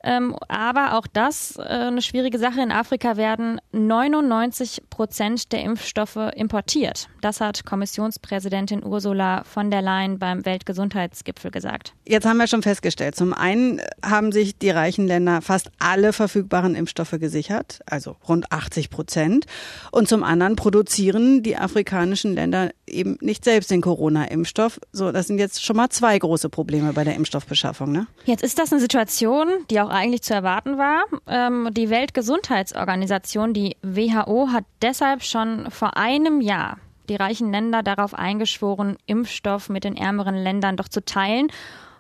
Ähm, 0.06 0.36
aber 0.46 0.96
auch 0.96 1.08
das 1.12 1.56
äh, 1.56 1.62
eine 1.62 2.00
schwierige 2.00 2.38
Sache. 2.38 2.62
In 2.62 2.70
Afrika 2.70 3.16
werden 3.16 3.60
99 3.72 4.84
Prozent 4.88 5.50
der 5.50 5.64
Impfstoffe 5.64 6.16
importiert. 6.36 7.08
Das 7.22 7.40
hat 7.40 7.66
Kommissionspräsidentin 7.66 8.84
Ursula 8.84 9.42
von 9.42 9.68
der 9.68 9.82
Leyen 9.82 10.20
beim 10.20 10.46
Weltgesundheitsgipfel 10.46 11.50
gesagt. 11.50 11.92
Jetzt 12.06 12.24
haben 12.24 12.36
wir 12.36 12.46
schon 12.46 12.62
festgestellt, 12.62 13.16
zum 13.16 13.34
einen 13.34 13.80
haben 14.04 14.30
sich 14.30 14.56
die 14.56 14.70
reichen 14.70 15.08
Länder 15.08 15.42
fast 15.42 15.72
alle 15.80 16.12
verfügbaren 16.12 16.76
Impfstoffe 16.76 17.16
gesichert, 17.18 17.80
also 17.86 18.14
rund 18.28 18.52
80 18.52 18.90
Prozent. 18.90 19.46
Und 19.90 20.08
zum 20.08 20.22
anderen 20.22 20.54
produzieren 20.54 21.42
die 21.42 21.56
afrikanischen 21.56 22.32
Länder 22.34 22.70
eben 22.86 23.18
nicht 23.20 23.44
selbst 23.44 23.70
den 23.70 23.80
Corona-Impfstoff. 23.80 24.80
So, 24.92 25.12
das 25.12 25.26
sind 25.26 25.38
jetzt 25.38 25.64
schon 25.64 25.76
mal 25.76 25.90
zwei 25.90 26.18
große 26.18 26.48
Probleme 26.48 26.92
bei 26.92 27.04
der 27.04 27.14
Impfstoffbeschaffung. 27.14 27.92
Ne? 27.92 28.06
Jetzt 28.24 28.42
ist 28.42 28.58
das 28.58 28.72
eine 28.72 28.80
Situation, 28.80 29.48
die 29.70 29.80
auch 29.80 29.90
eigentlich 29.90 30.22
zu 30.22 30.34
erwarten 30.34 30.78
war. 30.78 31.04
Ähm, 31.26 31.68
die 31.72 31.90
Weltgesundheitsorganisation, 31.90 33.52
die 33.52 33.76
WHO, 33.82 34.48
hat 34.52 34.64
deshalb 34.82 35.22
schon 35.22 35.70
vor 35.70 35.96
einem 35.96 36.40
Jahr 36.40 36.78
die 37.08 37.16
reichen 37.16 37.52
Länder 37.52 37.82
darauf 37.82 38.14
eingeschworen, 38.14 38.96
Impfstoff 39.06 39.68
mit 39.68 39.84
den 39.84 39.96
ärmeren 39.96 40.34
Ländern 40.34 40.76
doch 40.76 40.88
zu 40.88 41.04
teilen 41.04 41.48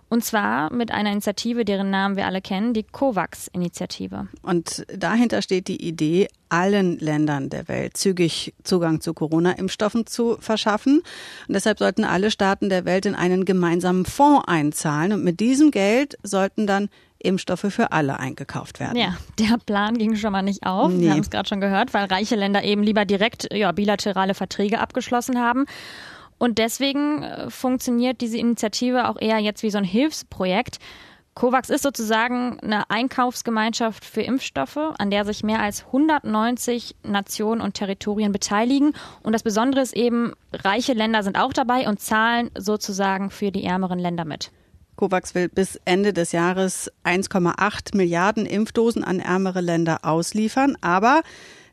und 0.08 0.24
zwar 0.24 0.72
mit 0.72 0.92
einer 0.92 1.10
Initiative, 1.10 1.64
deren 1.64 1.90
Namen 1.90 2.16
wir 2.16 2.26
alle 2.26 2.40
kennen, 2.40 2.72
die 2.74 2.84
COVAX-Initiative. 2.84 4.28
Und 4.42 4.86
dahinter 4.94 5.42
steht 5.42 5.66
die 5.66 5.84
Idee, 5.84 6.28
allen 6.48 6.98
Ländern 6.98 7.50
der 7.50 7.66
Welt 7.66 7.96
zügig 7.96 8.54
Zugang 8.62 9.00
zu 9.00 9.14
Corona-Impfstoffen 9.14 10.06
zu 10.06 10.36
verschaffen. 10.38 11.02
Und 11.48 11.54
deshalb 11.54 11.80
sollten 11.80 12.04
alle 12.04 12.30
Staaten 12.30 12.68
der 12.68 12.84
Welt 12.84 13.04
in 13.04 13.16
einen 13.16 13.44
gemeinsamen 13.44 14.04
Fonds 14.04 14.46
einzahlen. 14.46 15.12
Und 15.12 15.24
mit 15.24 15.40
diesem 15.40 15.72
Geld 15.72 16.16
sollten 16.22 16.68
dann 16.68 16.88
Impfstoffe 17.18 17.66
für 17.70 17.92
alle 17.92 18.20
eingekauft 18.20 18.78
werden. 18.78 18.96
Ja, 18.96 19.16
der 19.38 19.58
Plan 19.58 19.98
ging 19.98 20.14
schon 20.14 20.32
mal 20.32 20.42
nicht 20.42 20.64
auf. 20.64 20.92
Nee. 20.92 21.04
Wir 21.04 21.10
haben 21.12 21.20
es 21.20 21.30
gerade 21.30 21.48
schon 21.48 21.60
gehört, 21.60 21.94
weil 21.94 22.04
reiche 22.04 22.36
Länder 22.36 22.62
eben 22.62 22.82
lieber 22.82 23.04
direkt 23.04 23.52
ja, 23.52 23.72
bilaterale 23.72 24.34
Verträge 24.34 24.78
abgeschlossen 24.78 25.40
haben. 25.40 25.66
Und 26.38 26.58
deswegen 26.58 27.22
äh, 27.22 27.50
funktioniert 27.50 28.20
diese 28.20 28.38
Initiative 28.38 29.08
auch 29.08 29.20
eher 29.20 29.38
jetzt 29.38 29.62
wie 29.62 29.70
so 29.70 29.78
ein 29.78 29.84
Hilfsprojekt. 29.84 30.78
COVAX 31.34 31.68
ist 31.68 31.82
sozusagen 31.82 32.58
eine 32.60 32.88
Einkaufsgemeinschaft 32.88 34.06
für 34.06 34.22
Impfstoffe, 34.22 34.78
an 34.98 35.10
der 35.10 35.26
sich 35.26 35.42
mehr 35.42 35.60
als 35.60 35.84
190 35.84 36.96
Nationen 37.02 37.60
und 37.60 37.74
Territorien 37.74 38.32
beteiligen. 38.32 38.94
Und 39.22 39.34
das 39.34 39.42
Besondere 39.42 39.82
ist 39.82 39.94
eben, 39.94 40.32
reiche 40.52 40.94
Länder 40.94 41.22
sind 41.22 41.38
auch 41.38 41.52
dabei 41.52 41.88
und 41.88 42.00
zahlen 42.00 42.50
sozusagen 42.56 43.30
für 43.30 43.50
die 43.52 43.64
ärmeren 43.64 43.98
Länder 43.98 44.24
mit. 44.24 44.50
COVAX 44.96 45.34
will 45.34 45.50
bis 45.50 45.78
Ende 45.84 46.14
des 46.14 46.32
Jahres 46.32 46.90
1,8 47.04 47.94
Milliarden 47.94 48.46
Impfdosen 48.46 49.04
an 49.04 49.20
ärmere 49.20 49.60
Länder 49.60 49.98
ausliefern. 50.04 50.78
Aber 50.80 51.20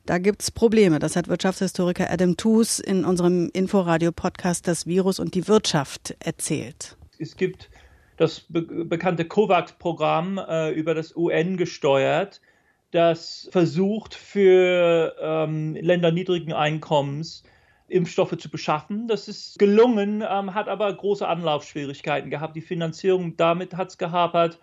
da 0.05 0.17
gibt's 0.17 0.51
Probleme. 0.51 0.99
Das 0.99 1.15
hat 1.15 1.27
Wirtschaftshistoriker 1.27 2.09
Adam 2.09 2.37
Toos 2.37 2.79
in 2.79 3.05
unserem 3.05 3.49
Inforadio-Podcast 3.53 4.67
Das 4.67 4.85
Virus 4.85 5.19
und 5.19 5.35
die 5.35 5.47
Wirtschaft 5.47 6.15
erzählt. 6.19 6.97
Es 7.19 7.35
gibt 7.35 7.69
das 8.17 8.41
be 8.41 8.61
bekannte 8.61 9.25
COVAX-Programm 9.25 10.37
äh, 10.37 10.71
über 10.71 10.93
das 10.93 11.15
UN 11.15 11.57
gesteuert, 11.57 12.41
das 12.91 13.49
versucht 13.51 14.13
für 14.13 15.15
ähm, 15.19 15.75
Länder 15.75 16.11
niedrigen 16.11 16.53
Einkommens 16.53 17.43
Impfstoffe 17.87 18.37
zu 18.37 18.49
beschaffen. 18.49 19.07
Das 19.07 19.27
ist 19.27 19.57
gelungen, 19.57 20.23
ähm, 20.27 20.53
hat 20.53 20.67
aber 20.67 20.93
große 20.93 21.27
Anlaufschwierigkeiten 21.27 22.29
gehabt. 22.29 22.55
Die 22.55 22.61
Finanzierung 22.61 23.35
damit 23.35 23.75
hat 23.75 23.89
es 23.89 23.97
gehapert. 23.97 24.59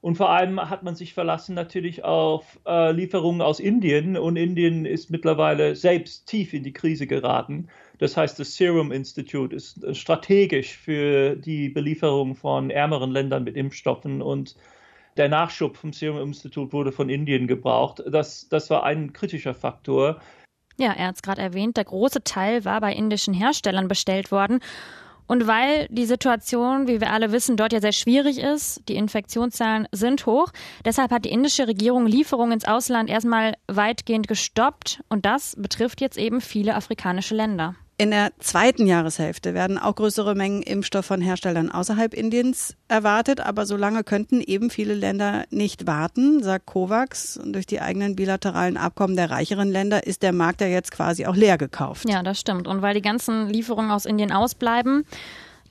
Und 0.00 0.16
vor 0.16 0.30
allem 0.30 0.60
hat 0.70 0.82
man 0.82 0.94
sich 0.94 1.12
verlassen 1.12 1.54
natürlich 1.54 2.04
auf 2.04 2.58
äh, 2.66 2.92
Lieferungen 2.92 3.42
aus 3.42 3.58
Indien 3.58 4.16
und 4.16 4.36
Indien 4.36 4.84
ist 4.86 5.10
mittlerweile 5.10 5.74
selbst 5.74 6.26
tief 6.26 6.54
in 6.54 6.62
die 6.62 6.72
Krise 6.72 7.06
geraten. 7.06 7.68
Das 7.98 8.16
heißt, 8.16 8.38
das 8.38 8.54
Serum 8.54 8.92
Institute 8.92 9.54
ist 9.54 9.84
strategisch 9.96 10.76
für 10.76 11.34
die 11.34 11.68
Belieferung 11.68 12.36
von 12.36 12.70
ärmeren 12.70 13.10
Ländern 13.10 13.44
mit 13.44 13.56
Impfstoffen 13.56 14.22
und 14.22 14.54
der 15.16 15.28
Nachschub 15.28 15.76
vom 15.76 15.92
Serum 15.92 16.28
Institute 16.28 16.72
wurde 16.72 16.92
von 16.92 17.08
Indien 17.08 17.48
gebraucht. 17.48 18.02
Das, 18.08 18.48
das 18.48 18.70
war 18.70 18.84
ein 18.84 19.12
kritischer 19.12 19.54
Faktor. 19.54 20.20
Ja, 20.78 20.92
er 20.92 21.08
hat 21.08 21.16
es 21.16 21.22
gerade 21.22 21.42
erwähnt, 21.42 21.76
der 21.76 21.84
große 21.84 22.22
Teil 22.22 22.64
war 22.64 22.80
bei 22.80 22.92
indischen 22.92 23.34
Herstellern 23.34 23.88
bestellt 23.88 24.30
worden. 24.30 24.60
Und 25.28 25.46
weil 25.46 25.86
die 25.90 26.06
Situation, 26.06 26.88
wie 26.88 27.00
wir 27.00 27.12
alle 27.12 27.30
wissen, 27.30 27.56
dort 27.56 27.72
ja 27.72 27.80
sehr 27.80 27.92
schwierig 27.92 28.38
ist, 28.38 28.82
die 28.88 28.96
Infektionszahlen 28.96 29.86
sind 29.92 30.26
hoch, 30.26 30.48
deshalb 30.84 31.12
hat 31.12 31.26
die 31.26 31.30
indische 31.30 31.68
Regierung 31.68 32.06
Lieferungen 32.06 32.52
ins 32.52 32.64
Ausland 32.64 33.10
erstmal 33.10 33.54
weitgehend 33.68 34.26
gestoppt 34.26 35.04
und 35.10 35.26
das 35.26 35.54
betrifft 35.56 36.00
jetzt 36.00 36.18
eben 36.18 36.40
viele 36.40 36.74
afrikanische 36.74 37.34
Länder. 37.34 37.76
In 38.00 38.12
der 38.12 38.30
zweiten 38.38 38.86
Jahreshälfte 38.86 39.54
werden 39.54 39.76
auch 39.76 39.96
größere 39.96 40.36
Mengen 40.36 40.62
Impfstoff 40.62 41.04
von 41.04 41.20
Herstellern 41.20 41.68
außerhalb 41.68 42.14
Indiens 42.14 42.76
erwartet, 42.86 43.40
aber 43.40 43.66
solange 43.66 44.04
könnten 44.04 44.40
eben 44.40 44.70
viele 44.70 44.94
Länder 44.94 45.46
nicht 45.50 45.88
warten, 45.88 46.40
sagt 46.40 46.66
COVAX. 46.66 47.38
Und 47.38 47.54
durch 47.54 47.66
die 47.66 47.80
eigenen 47.80 48.14
bilateralen 48.14 48.76
Abkommen 48.76 49.16
der 49.16 49.32
reicheren 49.32 49.68
Länder 49.68 50.06
ist 50.06 50.22
der 50.22 50.32
Markt 50.32 50.60
ja 50.60 50.68
jetzt 50.68 50.92
quasi 50.92 51.26
auch 51.26 51.34
leer 51.34 51.58
gekauft. 51.58 52.08
Ja, 52.08 52.22
das 52.22 52.38
stimmt. 52.38 52.68
Und 52.68 52.82
weil 52.82 52.94
die 52.94 53.02
ganzen 53.02 53.48
Lieferungen 53.48 53.90
aus 53.90 54.06
Indien 54.06 54.30
ausbleiben, 54.30 55.04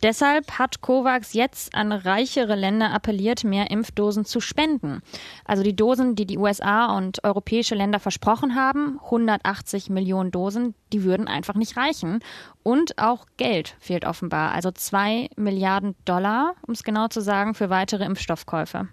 Deshalb 0.04 0.51
hat 0.60 0.82
COVAX 0.82 1.34
jetzt 1.34 1.74
an 1.74 1.92
reichere 1.92 2.56
Länder 2.56 2.92
appelliert, 2.92 3.44
mehr 3.44 3.72
Impfdosen 3.72 4.25
zu 4.25 4.39
spenden. 4.39 5.01
Also 5.46 5.63
die 5.63 5.75
Dosen, 5.75 6.16
die 6.16 6.25
die 6.25 6.38
USA 6.38 6.96
und 6.96 7.24
europäische 7.24 7.75
Länder 7.75 8.00
versprochen 8.00 8.56
haben, 8.56 9.00
180 9.04 9.89
Millionen 9.89 10.32
Dosen, 10.32 10.75
die 10.94 11.04
würden 11.04 11.27
einfach 11.27 11.56
nicht 11.56 11.77
reichen. 11.77 12.20
Und 12.62 13.00
auch 13.00 13.25
Geld 13.38 13.75
fehlt 13.80 14.06
offenbar, 14.06 14.51
also 14.51 14.72
zwei 14.72 15.30
Milliarden 15.36 15.96
Dollar, 16.06 16.54
um 16.68 16.74
es 16.74 16.84
genau 16.84 17.08
zu 17.08 17.22
sagen, 17.22 17.56
für 17.56 17.70
weitere 17.70 18.06
Impfstoffkäufe. 18.06 18.88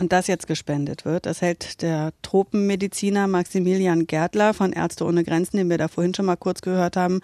Und 0.00 0.12
das 0.12 0.26
jetzt 0.26 0.46
gespendet 0.46 1.04
wird, 1.04 1.26
das 1.26 1.42
hält 1.42 1.82
der 1.82 2.12
Tropenmediziner 2.22 3.28
Maximilian 3.28 4.06
Gärtler 4.06 4.54
von 4.54 4.72
Ärzte 4.72 5.04
ohne 5.04 5.22
Grenzen, 5.22 5.58
den 5.58 5.70
wir 5.70 5.78
da 5.78 5.88
vorhin 5.88 6.14
schon 6.14 6.26
mal 6.26 6.36
kurz 6.36 6.62
gehört 6.62 6.96
haben, 6.96 7.20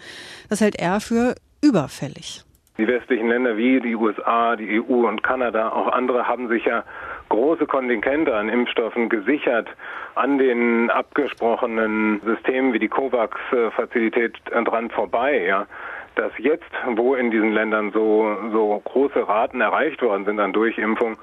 das 0.47 0.61
hält 0.61 0.75
er 0.75 1.01
für 1.01 1.35
überfällig. 1.61 2.45
Die 2.79 2.87
westlichen 2.87 3.27
Länder 3.27 3.57
wie 3.57 3.81
die 3.81 3.93
USA, 3.93 4.55
die 4.55 4.79
EU 4.79 5.05
und 5.05 5.21
Kanada, 5.21 5.69
auch 5.69 5.91
andere 5.91 6.29
haben 6.29 6.47
sich 6.47 6.63
ja 6.63 6.85
große 7.27 7.65
Kontingente 7.65 8.33
an 8.33 8.47
Impfstoffen 8.47 9.09
gesichert 9.09 9.67
an 10.15 10.37
den 10.37 10.89
abgesprochenen 10.89 12.21
Systemen 12.23 12.71
wie 12.71 12.79
die 12.79 12.87
COVAX-Fazilität 12.87 14.37
dran 14.49 14.89
vorbei. 14.89 15.43
Ja 15.45 15.67
dass 16.15 16.31
jetzt, 16.37 16.69
wo 16.95 17.15
in 17.15 17.31
diesen 17.31 17.53
Ländern 17.53 17.91
so, 17.91 18.35
so 18.51 18.81
große 18.83 19.25
Raten 19.25 19.61
erreicht 19.61 20.01
worden 20.01 20.25
sind 20.25 20.39
an 20.39 20.51
Durchimpfung, 20.51 21.17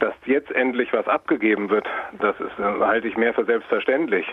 dass 0.00 0.14
jetzt 0.24 0.50
endlich 0.50 0.92
was 0.92 1.06
abgegeben 1.06 1.70
wird, 1.70 1.86
das 2.18 2.34
ist, 2.40 2.58
halte 2.58 3.06
ich 3.06 3.16
mehr 3.16 3.32
für 3.32 3.44
selbstverständlich. 3.44 4.26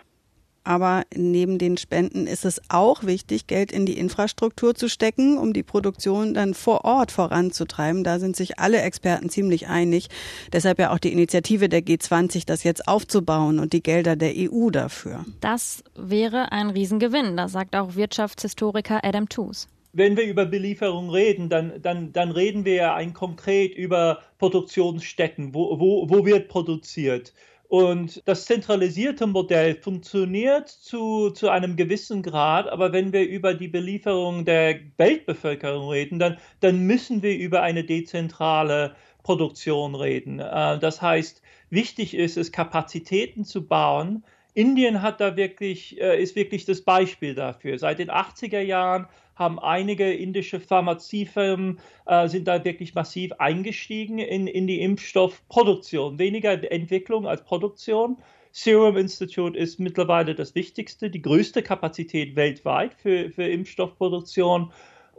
Aber 0.68 1.04
neben 1.16 1.60
den 1.60 1.78
Spenden 1.78 2.28
ist 2.28 2.44
es 2.44 2.60
auch 2.68 3.06
wichtig, 3.06 3.48
Geld 3.48 3.72
in 3.72 3.86
die 3.86 3.98
Infrastruktur 3.98 4.76
zu 4.76 4.90
stecken, 4.90 5.38
um 5.38 5.54
die 5.54 5.64
Produktion 5.64 6.34
dann 6.34 6.54
vor 6.54 6.84
Ort 6.84 7.14
voranzutreiben. 7.14 8.04
Da 8.04 8.20
sind 8.20 8.36
sich 8.36 8.60
alle 8.60 8.82
Experten 8.82 9.30
ziemlich 9.30 9.68
einig. 9.70 10.10
Deshalb 10.52 10.78
ja 10.80 10.92
auch 10.92 11.00
die 11.00 11.14
Initiative 11.14 11.70
der 11.70 11.80
G20, 11.80 12.46
das 12.46 12.66
jetzt 12.66 12.86
aufzubauen 12.86 13.60
und 13.60 13.72
die 13.72 13.82
Gelder 13.82 14.18
der 14.18 14.34
EU 14.36 14.70
dafür. 14.70 15.24
Das 15.40 15.86
wäre 15.96 16.52
ein 16.52 16.70
Riesengewinn, 16.70 17.38
das 17.38 17.54
sagt 17.54 17.74
auch 17.78 17.96
Wirtschaftshistoriker 17.96 19.06
Adam 19.06 19.30
Toos 19.30 19.70
wenn 19.94 20.16
wir 20.16 20.26
über 20.26 20.46
Belieferung 20.46 21.10
reden, 21.10 21.50
dann, 21.50 21.82
dann, 21.82 22.14
dann 22.14 22.30
reden 22.30 22.66
wir 22.66 22.76
ja 22.76 22.94
ein 22.94 23.14
konkret 23.14 23.74
über 23.74 24.20
Produktionsstätten. 24.38 25.56
Wo, 25.56 25.80
wo, 25.80 26.08
wo 26.08 26.24
wird 26.24 26.50
produziert? 26.50 27.34
Und 27.70 28.22
das 28.26 28.46
zentralisierte 28.46 29.28
Modell 29.28 29.76
funktioniert 29.76 30.70
zu, 30.70 31.32
zu 31.32 31.50
einem 31.50 31.76
gewissen 31.76 32.24
Grad, 32.24 32.70
aber 32.70 32.94
wenn 32.94 33.12
wir 33.12 33.28
über 33.28 33.54
die 33.54 33.68
Belieferung 33.68 34.46
der 34.46 34.80
Weltbevölkerung 34.96 35.90
reden, 35.90 36.18
dann, 36.18 36.38
dann 36.62 36.80
müssen 36.80 37.22
wir 37.22 37.38
über 37.38 37.62
eine 37.62 37.84
dezentrale 37.84 38.96
Produktion 39.24 39.96
reden. 39.96 40.40
Äh, 40.40 40.80
das 40.80 41.02
heißt, 41.02 41.42
wichtig 41.70 42.14
ist 42.14 42.38
es, 42.38 42.54
Kapazitäten 42.54 43.44
zu 43.44 43.68
bauen. 43.68 44.24
Indien 44.54 45.02
hat 45.02 45.20
da 45.20 45.36
wirklich, 45.36 46.00
äh, 46.00 46.22
ist 46.22 46.38
wirklich 46.38 46.64
das 46.64 46.82
Beispiel 46.82 47.36
dafür. 47.36 47.78
Seit 47.78 48.00
den 48.00 48.10
80er 48.10 48.62
Jahren 48.62 49.08
haben 49.38 49.60
einige 49.60 50.12
indische 50.12 50.60
Pharmaziefirmen 50.60 51.80
äh, 52.06 52.28
sind 52.28 52.48
da 52.48 52.64
wirklich 52.66 52.96
massiv 52.96 53.34
eingestiegen 53.34 54.20
in, 54.20 54.48
in 54.48 54.68
die 54.68 54.82
Impfstoffproduktion. 54.82 56.20
Weniger 56.20 56.72
Entwicklung 56.72 57.28
als 57.28 57.44
Produktion. 57.44 58.18
Serum 58.52 58.98
Institute 58.98 59.58
ist 59.58 59.80
mittlerweile 59.80 60.34
das 60.34 60.56
wichtigste, 60.56 61.12
die 61.12 61.22
größte 61.22 61.62
Kapazität 61.62 62.36
weltweit 62.36 62.96
für, 62.96 63.30
für 63.30 63.48
Impfstoffproduktion. 63.48 64.72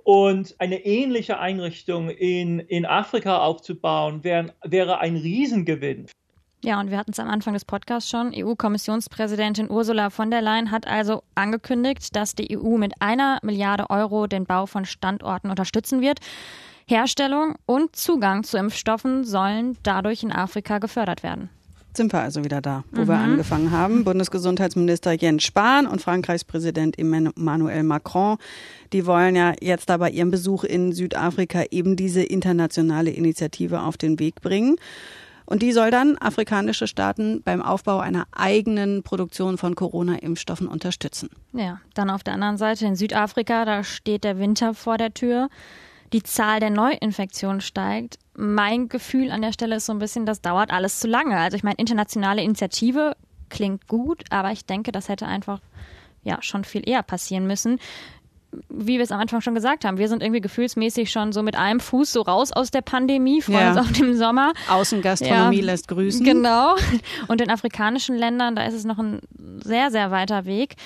Und 0.02 0.56
eine 0.58 0.84
ähnliche 0.84 1.38
Einrichtung 1.38 2.08
in, 2.08 2.60
in 2.60 2.86
Afrika 2.86 3.38
aufzubauen, 3.38 4.24
wär, 4.24 4.54
wäre 4.64 4.98
ein 5.00 5.16
Riesengewinn. 5.16 6.06
Ja, 6.60 6.80
und 6.80 6.90
wir 6.90 6.98
hatten 6.98 7.12
es 7.12 7.20
am 7.20 7.28
Anfang 7.28 7.54
des 7.54 7.64
Podcasts 7.64 8.10
schon. 8.10 8.32
EU-Kommissionspräsidentin 8.34 9.70
Ursula 9.70 10.10
von 10.10 10.30
der 10.30 10.42
Leyen 10.42 10.72
hat 10.72 10.88
also 10.88 11.22
angekündigt, 11.36 12.16
dass 12.16 12.34
die 12.34 12.58
EU 12.58 12.76
mit 12.78 12.94
einer 13.00 13.38
Milliarde 13.42 13.90
Euro 13.90 14.26
den 14.26 14.44
Bau 14.44 14.66
von 14.66 14.84
Standorten 14.84 15.50
unterstützen 15.50 16.00
wird. 16.00 16.18
Herstellung 16.86 17.54
und 17.66 17.94
Zugang 17.94 18.42
zu 18.42 18.58
Impfstoffen 18.58 19.22
sollen 19.22 19.76
dadurch 19.84 20.24
in 20.24 20.32
Afrika 20.32 20.78
gefördert 20.78 21.22
werden. 21.22 21.48
Sind 21.94 22.12
wir 22.12 22.20
also 22.20 22.44
wieder 22.44 22.60
da, 22.60 22.84
wo 22.90 23.02
mhm. 23.02 23.08
wir 23.08 23.16
angefangen 23.16 23.70
haben. 23.70 24.04
Bundesgesundheitsminister 24.04 25.12
Jens 25.12 25.44
Spahn 25.44 25.86
und 25.86 26.00
Frankreichs 26.02 26.44
Präsident 26.44 26.98
Emmanuel 26.98 27.82
Macron, 27.82 28.36
die 28.92 29.06
wollen 29.06 29.36
ja 29.36 29.52
jetzt 29.60 29.90
aber 29.90 30.10
ihrem 30.10 30.30
Besuch 30.30 30.64
in 30.64 30.92
Südafrika 30.92 31.64
eben 31.70 31.94
diese 31.94 32.22
internationale 32.22 33.10
Initiative 33.10 33.80
auf 33.80 33.96
den 33.96 34.18
Weg 34.18 34.40
bringen. 34.42 34.76
Und 35.48 35.62
die 35.62 35.72
soll 35.72 35.90
dann 35.90 36.18
afrikanische 36.18 36.86
Staaten 36.86 37.42
beim 37.42 37.62
Aufbau 37.62 38.00
einer 38.00 38.26
eigenen 38.32 39.02
Produktion 39.02 39.56
von 39.56 39.74
Corona-Impfstoffen 39.74 40.68
unterstützen. 40.68 41.30
Ja, 41.54 41.80
dann 41.94 42.10
auf 42.10 42.22
der 42.22 42.34
anderen 42.34 42.58
Seite 42.58 42.84
in 42.84 42.96
Südafrika, 42.96 43.64
da 43.64 43.82
steht 43.82 44.24
der 44.24 44.38
Winter 44.38 44.74
vor 44.74 44.98
der 44.98 45.14
Tür. 45.14 45.48
Die 46.12 46.22
Zahl 46.22 46.60
der 46.60 46.68
Neuinfektionen 46.68 47.62
steigt. 47.62 48.18
Mein 48.34 48.90
Gefühl 48.90 49.30
an 49.30 49.40
der 49.40 49.54
Stelle 49.54 49.76
ist 49.76 49.86
so 49.86 49.92
ein 49.94 49.98
bisschen, 49.98 50.26
das 50.26 50.42
dauert 50.42 50.70
alles 50.70 51.00
zu 51.00 51.08
lange. 51.08 51.38
Also 51.38 51.56
ich 51.56 51.62
meine, 51.62 51.76
internationale 51.76 52.42
Initiative 52.42 53.16
klingt 53.48 53.88
gut, 53.88 54.24
aber 54.28 54.52
ich 54.52 54.66
denke, 54.66 54.92
das 54.92 55.08
hätte 55.08 55.26
einfach 55.26 55.60
ja 56.24 56.42
schon 56.42 56.64
viel 56.64 56.86
eher 56.86 57.02
passieren 57.02 57.46
müssen 57.46 57.78
wie 58.68 58.96
wir 58.96 59.02
es 59.02 59.12
am 59.12 59.20
Anfang 59.20 59.40
schon 59.40 59.54
gesagt 59.54 59.84
haben, 59.84 59.98
wir 59.98 60.08
sind 60.08 60.22
irgendwie 60.22 60.40
gefühlsmäßig 60.40 61.10
schon 61.10 61.32
so 61.32 61.42
mit 61.42 61.56
einem 61.56 61.80
Fuß 61.80 62.12
so 62.12 62.22
raus 62.22 62.52
aus 62.52 62.70
der 62.70 62.80
Pandemie, 62.80 63.42
freuen 63.42 63.58
ja. 63.58 63.68
uns 63.70 63.78
auf 63.78 63.92
den 63.92 64.16
Sommer. 64.16 64.52
Außengastronomie 64.68 65.58
ja, 65.60 65.64
lässt 65.64 65.88
grüßen. 65.88 66.24
Genau. 66.24 66.76
Und 67.28 67.40
in 67.40 67.50
afrikanischen 67.50 68.16
Ländern, 68.16 68.56
da 68.56 68.64
ist 68.64 68.74
es 68.74 68.84
noch 68.84 68.98
ein 68.98 69.20
sehr, 69.62 69.90
sehr 69.90 70.10
weiter 70.10 70.46
Weg. 70.46 70.76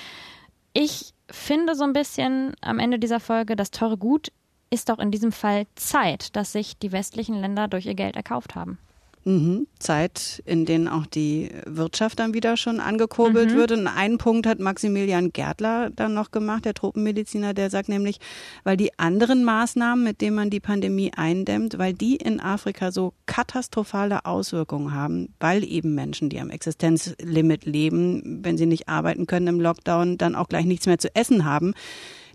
Ich 0.73 1.13
finde 1.29 1.75
so 1.75 1.83
ein 1.83 1.93
bisschen 1.93 2.53
am 2.61 2.79
Ende 2.79 2.99
dieser 2.99 3.19
Folge, 3.19 3.55
das 3.55 3.71
teure 3.71 3.97
Gut 3.97 4.31
ist 4.69 4.89
doch 4.89 4.99
in 4.99 5.11
diesem 5.11 5.31
Fall 5.31 5.65
Zeit, 5.75 6.35
dass 6.35 6.51
sich 6.51 6.77
die 6.77 6.91
westlichen 6.91 7.35
Länder 7.35 7.67
durch 7.67 7.85
ihr 7.85 7.93
Geld 7.93 8.15
erkauft 8.15 8.55
haben. 8.55 8.79
Mhm. 9.25 9.67
Zeit, 9.79 10.43
in 10.45 10.65
denen 10.65 10.89
auch 10.89 11.05
die 11.05 11.49
Wirtschaft 11.65 12.19
dann 12.19 12.33
wieder 12.33 12.57
schon 12.57 12.79
angekurbelt 12.81 13.51
mhm. 13.51 13.55
wird. 13.55 13.71
Und 13.71 13.87
einen 13.87 14.17
Punkt 14.17 14.45
hat 14.45 14.59
Maximilian 14.59 15.31
Gärtler 15.31 15.89
dann 15.91 16.13
noch 16.13 16.31
gemacht, 16.31 16.65
der 16.65 16.73
Tropenmediziner, 16.73 17.53
der 17.53 17.69
sagt 17.69 17.87
nämlich, 17.87 18.19
weil 18.63 18.75
die 18.75 18.97
anderen 18.99 19.45
Maßnahmen, 19.45 20.03
mit 20.03 20.19
denen 20.19 20.35
man 20.35 20.49
die 20.49 20.59
Pandemie 20.59 21.11
eindämmt, 21.15 21.77
weil 21.77 21.93
die 21.93 22.17
in 22.17 22.41
Afrika 22.41 22.91
so 22.91 23.13
katastrophale 23.25 24.25
Auswirkungen 24.25 24.93
haben, 24.93 25.33
weil 25.39 25.63
eben 25.63 25.95
Menschen, 25.95 26.29
die 26.29 26.39
am 26.39 26.49
Existenzlimit 26.49 27.65
leben, 27.65 28.41
wenn 28.43 28.57
sie 28.57 28.65
nicht 28.65 28.89
arbeiten 28.89 29.25
können 29.25 29.47
im 29.47 29.61
Lockdown, 29.61 30.17
dann 30.17 30.35
auch 30.35 30.49
gleich 30.49 30.65
nichts 30.65 30.85
mehr 30.85 30.97
zu 30.97 31.15
essen 31.15 31.45
haben. 31.45 31.73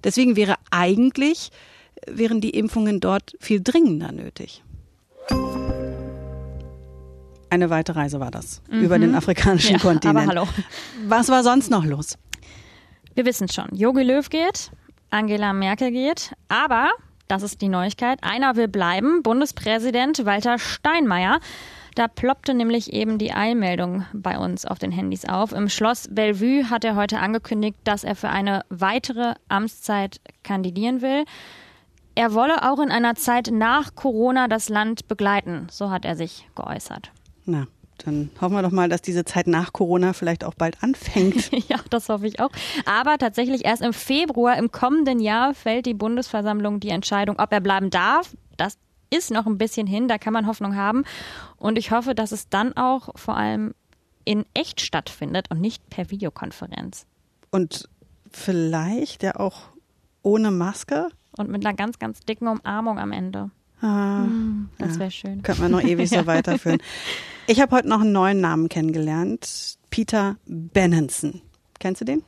Deswegen 0.05 0.37
wäre 0.37 0.55
eigentlich, 0.71 1.51
wären 2.07 2.41
die 2.41 2.51
Impfungen 2.51 3.01
dort 3.01 3.35
viel 3.41 3.61
dringender 3.61 4.13
nötig. 4.13 4.63
Eine 7.51 7.71
weite 7.71 7.97
Reise 7.97 8.21
war 8.21 8.31
das 8.31 8.63
mhm. 8.71 8.83
über 8.83 8.99
den 8.99 9.15
afrikanischen 9.15 9.73
ja, 9.75 9.79
Kontinent. 9.79 10.31
Aber 10.31 10.41
hallo. 10.41 10.49
Was 11.07 11.29
war 11.29 11.43
sonst 11.43 11.71
noch 11.71 11.85
los? 11.85 12.19
Wir 13.15 13.25
wissen 13.25 13.49
schon, 13.49 13.69
Jogi 13.75 14.03
Löw 14.03 14.29
geht, 14.29 14.71
Angela 15.11 15.53
Merkel 15.53 15.91
geht, 15.91 16.33
aber 16.49 16.91
das 17.27 17.43
ist 17.43 17.61
die 17.61 17.69
Neuigkeit. 17.69 18.23
Einer 18.23 18.57
will 18.57 18.69
bleiben, 18.69 19.23
Bundespräsident 19.23 20.25
Walter 20.25 20.59
Steinmeier. 20.59 21.41
Da 21.95 22.07
ploppte 22.07 22.55
nämlich 22.55 22.93
eben 22.93 23.19
die 23.19 23.33
Eilmeldung 23.33 24.07
bei 24.13 24.39
uns 24.39 24.65
auf 24.65 24.79
den 24.79 24.93
Handys 24.93 25.25
auf. 25.25 25.53
Im 25.53 25.69
Schloss 25.69 26.07
Bellevue 26.09 26.71
hat 26.71 26.85
er 26.85 26.95
heute 26.95 27.19
angekündigt, 27.19 27.77
dass 27.83 28.05
er 28.05 28.15
für 28.15 28.29
eine 28.29 28.63
weitere 28.69 29.35
Amtszeit 29.49 30.21
kandidieren 30.45 31.03
will. 31.03 31.25
Er 32.15 32.35
wolle 32.35 32.71
auch 32.71 32.79
in 32.79 32.91
einer 32.91 33.15
Zeit 33.15 33.51
nach 33.53 33.95
Corona 33.95 34.49
das 34.49 34.69
Land 34.69 35.09
begleiten, 35.09 35.67
so 35.71 35.91
hat 35.91 36.05
er 36.05 36.17
sich 36.17 36.49
geäußert. 36.55 37.11
Na, 37.49 37.67
dann 38.05 38.31
hoffen 38.41 38.55
wir 38.55 38.63
doch 38.63 38.71
mal, 38.71 38.91
dass 38.91 39.01
diese 39.01 39.25
Zeit 39.25 39.47
nach 39.47 39.73
Corona 39.73 40.13
vielleicht 40.13 40.45
auch 40.45 40.53
bald 40.53 40.83
anfängt. 40.83 41.51
ja, 41.69 41.79
das 41.89 42.11
hoffe 42.11 42.27
ich 42.27 42.41
auch. 42.41 42.51
Aber 42.85 43.17
tatsächlich 43.17 43.65
erst 43.65 43.81
im 43.81 43.95
Februar 43.95 44.59
im 44.59 44.71
kommenden 44.71 45.19
Jahr 45.19 45.55
fällt 45.55 45.87
die 45.87 45.95
Bundesversammlung 45.95 46.79
die 46.79 46.91
Entscheidung, 46.91 47.39
ob 47.39 47.51
er 47.51 47.61
bleiben 47.61 47.89
darf. 47.89 48.37
Das 48.59 48.77
ist 49.09 49.31
noch 49.31 49.47
ein 49.47 49.57
bisschen 49.57 49.87
hin, 49.87 50.09
da 50.09 50.19
kann 50.19 50.35
man 50.35 50.47
Hoffnung 50.47 50.77
haben. 50.77 51.05
Und 51.57 51.79
ich 51.79 51.91
hoffe, 51.91 52.15
dass 52.15 52.33
es 52.33 52.51
dann 52.51 52.77
auch 52.77 53.09
vor 53.17 53.39
allem 53.39 53.75
in 54.27 54.45
echt 54.53 54.83
stattfindet 54.83 55.51
und 55.51 55.59
nicht 55.63 55.89
per 55.89 56.11
Videokonferenz. 56.11 57.07
Und 57.51 57.89
vielleicht 58.31 59.23
ja 59.23 59.37
auch 59.37 59.71
ohne 60.21 60.51
Maske? 60.51 61.09
Und 61.39 61.49
mit 61.49 61.65
einer 61.65 61.75
ganz, 61.75 61.99
ganz 61.99 62.21
dicken 62.21 62.47
Umarmung 62.47 62.99
am 62.99 63.13
Ende. 63.13 63.51
Ah, 63.81 64.25
hm, 64.25 64.69
das 64.79 64.95
wäre 64.95 65.05
ja. 65.05 65.11
schön. 65.11 65.43
Könnte 65.43 65.63
man 65.63 65.73
noch 65.73 65.83
ewig 65.83 66.09
so 66.11 66.27
weiterführen. 66.27 66.81
Ich 67.47 67.61
habe 67.61 67.77
heute 67.77 67.89
noch 67.89 68.01
einen 68.01 68.13
neuen 68.13 68.41
Namen 68.41 68.69
kennengelernt. 68.69 69.79
Peter 69.91 70.37
Benenson. 70.47 71.41
Kennst 71.79 72.01
du 72.01 72.05
den? 72.05 72.23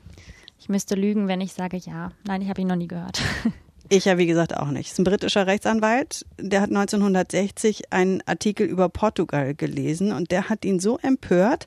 Ich 0.58 0.68
müsste 0.68 0.94
lügen, 0.94 1.28
wenn 1.28 1.40
ich 1.40 1.52
sage 1.52 1.76
ja. 1.76 2.12
Nein, 2.24 2.42
ich 2.42 2.48
habe 2.48 2.60
ihn 2.60 2.68
noch 2.68 2.76
nie 2.76 2.88
gehört. 2.88 3.20
Ich 3.92 4.04
ja, 4.04 4.18
wie 4.18 4.26
gesagt, 4.26 4.56
auch 4.56 4.68
nicht. 4.68 4.84
Das 4.84 4.92
ist 4.92 4.98
ein 5.00 5.04
britischer 5.04 5.48
Rechtsanwalt. 5.48 6.24
Der 6.38 6.60
hat 6.60 6.68
1960 6.68 7.92
einen 7.92 8.22
Artikel 8.24 8.64
über 8.68 8.88
Portugal 8.88 9.52
gelesen 9.52 10.12
und 10.12 10.30
der 10.30 10.48
hat 10.48 10.64
ihn 10.64 10.78
so 10.78 10.96
empört, 10.98 11.66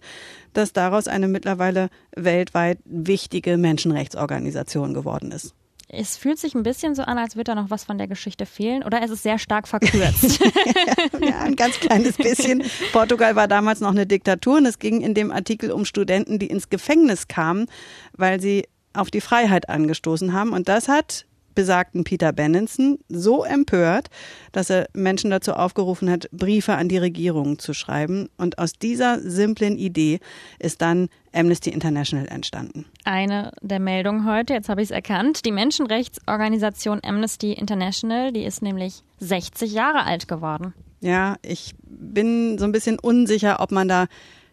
dass 0.54 0.72
daraus 0.72 1.10
eine 1.10 1.28
mittlerweile 1.28 1.90
weltweit 2.16 2.80
wichtige 2.86 3.58
Menschenrechtsorganisation 3.58 4.94
geworden 4.94 5.34
ist 5.34 5.54
es 5.94 6.18
fühlt 6.18 6.40
sich 6.40 6.56
ein 6.56 6.64
bisschen 6.64 6.96
so 6.96 7.04
an, 7.04 7.18
als 7.18 7.36
würde 7.36 7.52
da 7.52 7.56
noch 7.56 7.70
was 7.70 7.84
von 7.84 7.98
der 7.98 8.08
Geschichte 8.08 8.46
fehlen 8.46 8.84
oder 8.84 9.02
es 9.02 9.12
ist 9.12 9.24
sehr 9.24 9.40
stark 9.40 9.68
verkürzt. 9.68 10.40
ja, 11.22 11.40
ein 11.40 11.56
ganz 11.56 11.80
kleines 11.80 12.18
bisschen. 12.18 12.64
Portugal 12.92 13.36
war 13.36 13.48
damals 13.48 13.80
noch 13.80 13.92
eine 13.92 14.06
Diktatur 14.06 14.58
und 14.58 14.66
es 14.66 14.80
ging 14.80 15.02
in 15.02 15.14
dem 15.14 15.32
Artikel 15.32 15.72
um 15.72 15.86
Studenten, 15.86 16.40
die 16.40 16.48
ins 16.48 16.70
Gefängnis 16.70 17.28
kamen, 17.28 17.68
weil 18.14 18.42
sie 18.42 18.68
auf 18.94 19.12
die 19.12 19.22
Freiheit 19.22 19.70
angestoßen 19.70 20.34
haben. 20.34 20.52
Und 20.52 20.68
das 20.70 20.88
hat 20.88 21.26
besagten 21.56 22.04
Peter 22.04 22.34
Benenson 22.34 23.00
so 23.10 23.44
empört, 23.44 24.10
dass 24.52 24.70
er 24.70 24.88
Menschen 24.94 25.32
dazu 25.32 25.54
aufgerufen 25.54 26.10
hat, 26.10 26.30
Briefe 26.32 26.74
an 26.74 26.90
die 26.90 26.98
Regierung 26.98 27.60
zu 27.60 27.74
schreiben. 27.74 28.30
Und 28.38 28.60
aus 28.60 28.74
dieser 28.74 29.20
simplen 29.20 29.78
Idee 29.78 30.20
ist 30.60 30.82
dann 30.82 31.10
Amnesty 31.34 31.72
International 31.72 32.28
entstanden. 32.28 32.86
Eine 33.04 33.52
der 33.62 33.80
Meldungen 33.80 34.26
heute, 34.26 34.54
jetzt 34.54 34.70
habe 34.70 34.82
ich 34.82 34.88
es 34.88 34.92
erkannt, 34.92 35.46
die 35.46 35.52
Menschenrechtsorganisation 35.52 37.00
Amnesty 37.04 37.54
International, 37.54 38.32
die 38.32 38.44
ist 38.44 38.62
nämlich 38.62 39.04
60 39.20 39.74
Jahre 39.74 40.06
alt 40.06 40.28
geworden. 40.28 40.74
Ja, 41.02 41.36
ich 41.42 41.74
bin 41.82 42.58
so 42.58 42.66
ein 42.66 42.72
bisschen 42.72 43.00
unsicher, 43.00 43.60
ob 43.60 43.72
man 43.72 43.88
da 43.88 44.08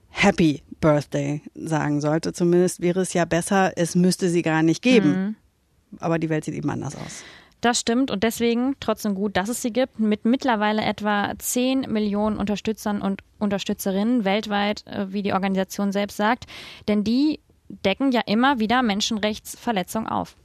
Happy 0.09 0.63
Birthday 0.81 1.43
sagen 1.55 2.01
sollte. 2.01 2.33
Zumindest 2.33 2.81
wäre 2.81 3.01
es 3.01 3.13
ja 3.13 3.25
besser, 3.25 3.73
es 3.77 3.95
müsste 3.95 4.29
sie 4.29 4.43
gar 4.43 4.63
nicht 4.63 4.83
geben. 4.83 5.09
Mhm 5.11 5.37
aber 5.99 6.19
die 6.19 6.29
Welt 6.29 6.45
sieht 6.45 6.55
eben 6.55 6.71
anders 6.71 6.97
aus. 6.97 7.25
Das 7.61 7.79
stimmt 7.79 8.11
und 8.11 8.23
deswegen 8.23 8.77
trotzdem 8.81 9.15
gut, 9.15 9.37
dass 9.37 9.51
es 9.51 9.61
sie 9.61 9.73
gibt, 9.73 10.01
mit 10.01 10.25
mittlerweile 10.25 10.83
etwa 10.83 11.35
10 11.39 11.83
Millionen 11.93 12.39
Unterstützern 12.39 13.03
und 13.03 13.23
Unterstützerinnen 13.39 14.25
weltweit, 14.25 14.87
äh, 14.87 15.13
wie 15.13 15.23
die 15.23 15.35
Organisation 15.35 15.93
selbst 15.93 16.17
sagt. 16.17 16.47
Denn 16.89 17.05
die 17.05 17.41
decken 17.69 18.13
ja 18.13 18.23
immer 18.27 18.59
wieder 18.59 18.83
Menschenrechtsverletzungen 18.83 20.09
auf. 20.09 20.37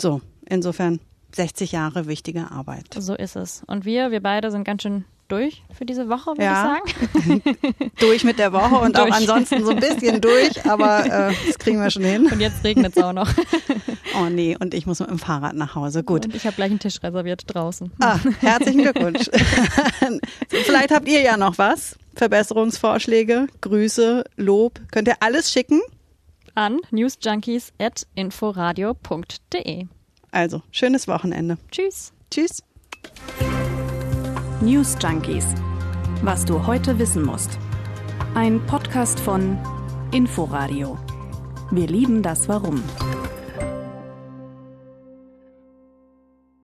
So, 0.00 0.20
insofern 0.46 1.00
60 1.34 1.72
Jahre 1.72 2.06
wichtige 2.06 2.50
Arbeit. 2.50 2.94
So 2.96 3.14
ist 3.14 3.36
es. 3.36 3.62
Und 3.66 3.84
wir, 3.84 4.10
wir 4.10 4.20
beide 4.20 4.50
sind 4.50 4.64
ganz 4.64 4.82
schön 4.82 5.04
durch 5.28 5.62
für 5.72 5.86
diese 5.86 6.08
Woche, 6.08 6.32
würde 6.32 6.44
ja. 6.44 6.78
ich 6.84 6.94
sagen. 6.94 7.42
durch 8.00 8.22
mit 8.22 8.38
der 8.38 8.52
Woche 8.52 8.76
und 8.76 8.98
auch 8.98 9.10
ansonsten 9.10 9.64
so 9.64 9.70
ein 9.70 9.80
bisschen 9.80 10.20
durch, 10.20 10.64
aber 10.66 11.06
äh, 11.06 11.34
das 11.46 11.58
kriegen 11.58 11.80
wir 11.80 11.90
schon 11.90 12.04
hin. 12.04 12.26
Und 12.30 12.40
jetzt 12.40 12.62
regnet 12.64 12.96
es 12.96 13.02
auch 13.02 13.14
noch. 13.14 13.28
oh 14.14 14.28
nee, 14.30 14.56
und 14.58 14.72
ich 14.74 14.86
muss 14.86 15.00
mit 15.00 15.10
dem 15.10 15.18
Fahrrad 15.18 15.54
nach 15.54 15.74
Hause. 15.74 16.02
Gut. 16.04 16.24
Und 16.26 16.34
ich 16.34 16.46
habe 16.46 16.56
gleich 16.56 16.70
einen 16.70 16.78
Tisch 16.78 17.02
reserviert 17.02 17.42
draußen. 17.46 17.92
Ah, 18.00 18.18
herzlichen 18.40 18.82
Glückwunsch. 18.82 19.28
Vielleicht 20.48 20.90
habt 20.90 21.06
ihr 21.08 21.20
ja 21.20 21.36
noch 21.36 21.58
was. 21.58 21.98
Verbesserungsvorschläge, 22.14 23.48
Grüße, 23.60 24.24
Lob. 24.36 24.80
Könnt 24.90 25.08
ihr 25.08 25.16
alles 25.20 25.52
schicken? 25.52 25.82
An 26.54 26.78
newsjunkies.inforadio.de. 26.90 29.86
Also, 30.30 30.62
schönes 30.70 31.08
Wochenende. 31.08 31.56
Tschüss. 31.70 32.12
Tschüss. 32.30 32.62
News 34.60 34.96
Junkies. 35.02 35.46
Was 36.22 36.44
du 36.44 36.66
heute 36.66 36.98
wissen 36.98 37.24
musst. 37.24 37.58
Ein 38.34 38.60
Podcast 38.66 39.18
von 39.18 39.58
Inforadio. 40.12 40.98
Wir 41.70 41.86
lieben 41.86 42.22
das 42.22 42.46
Warum. 42.48 42.82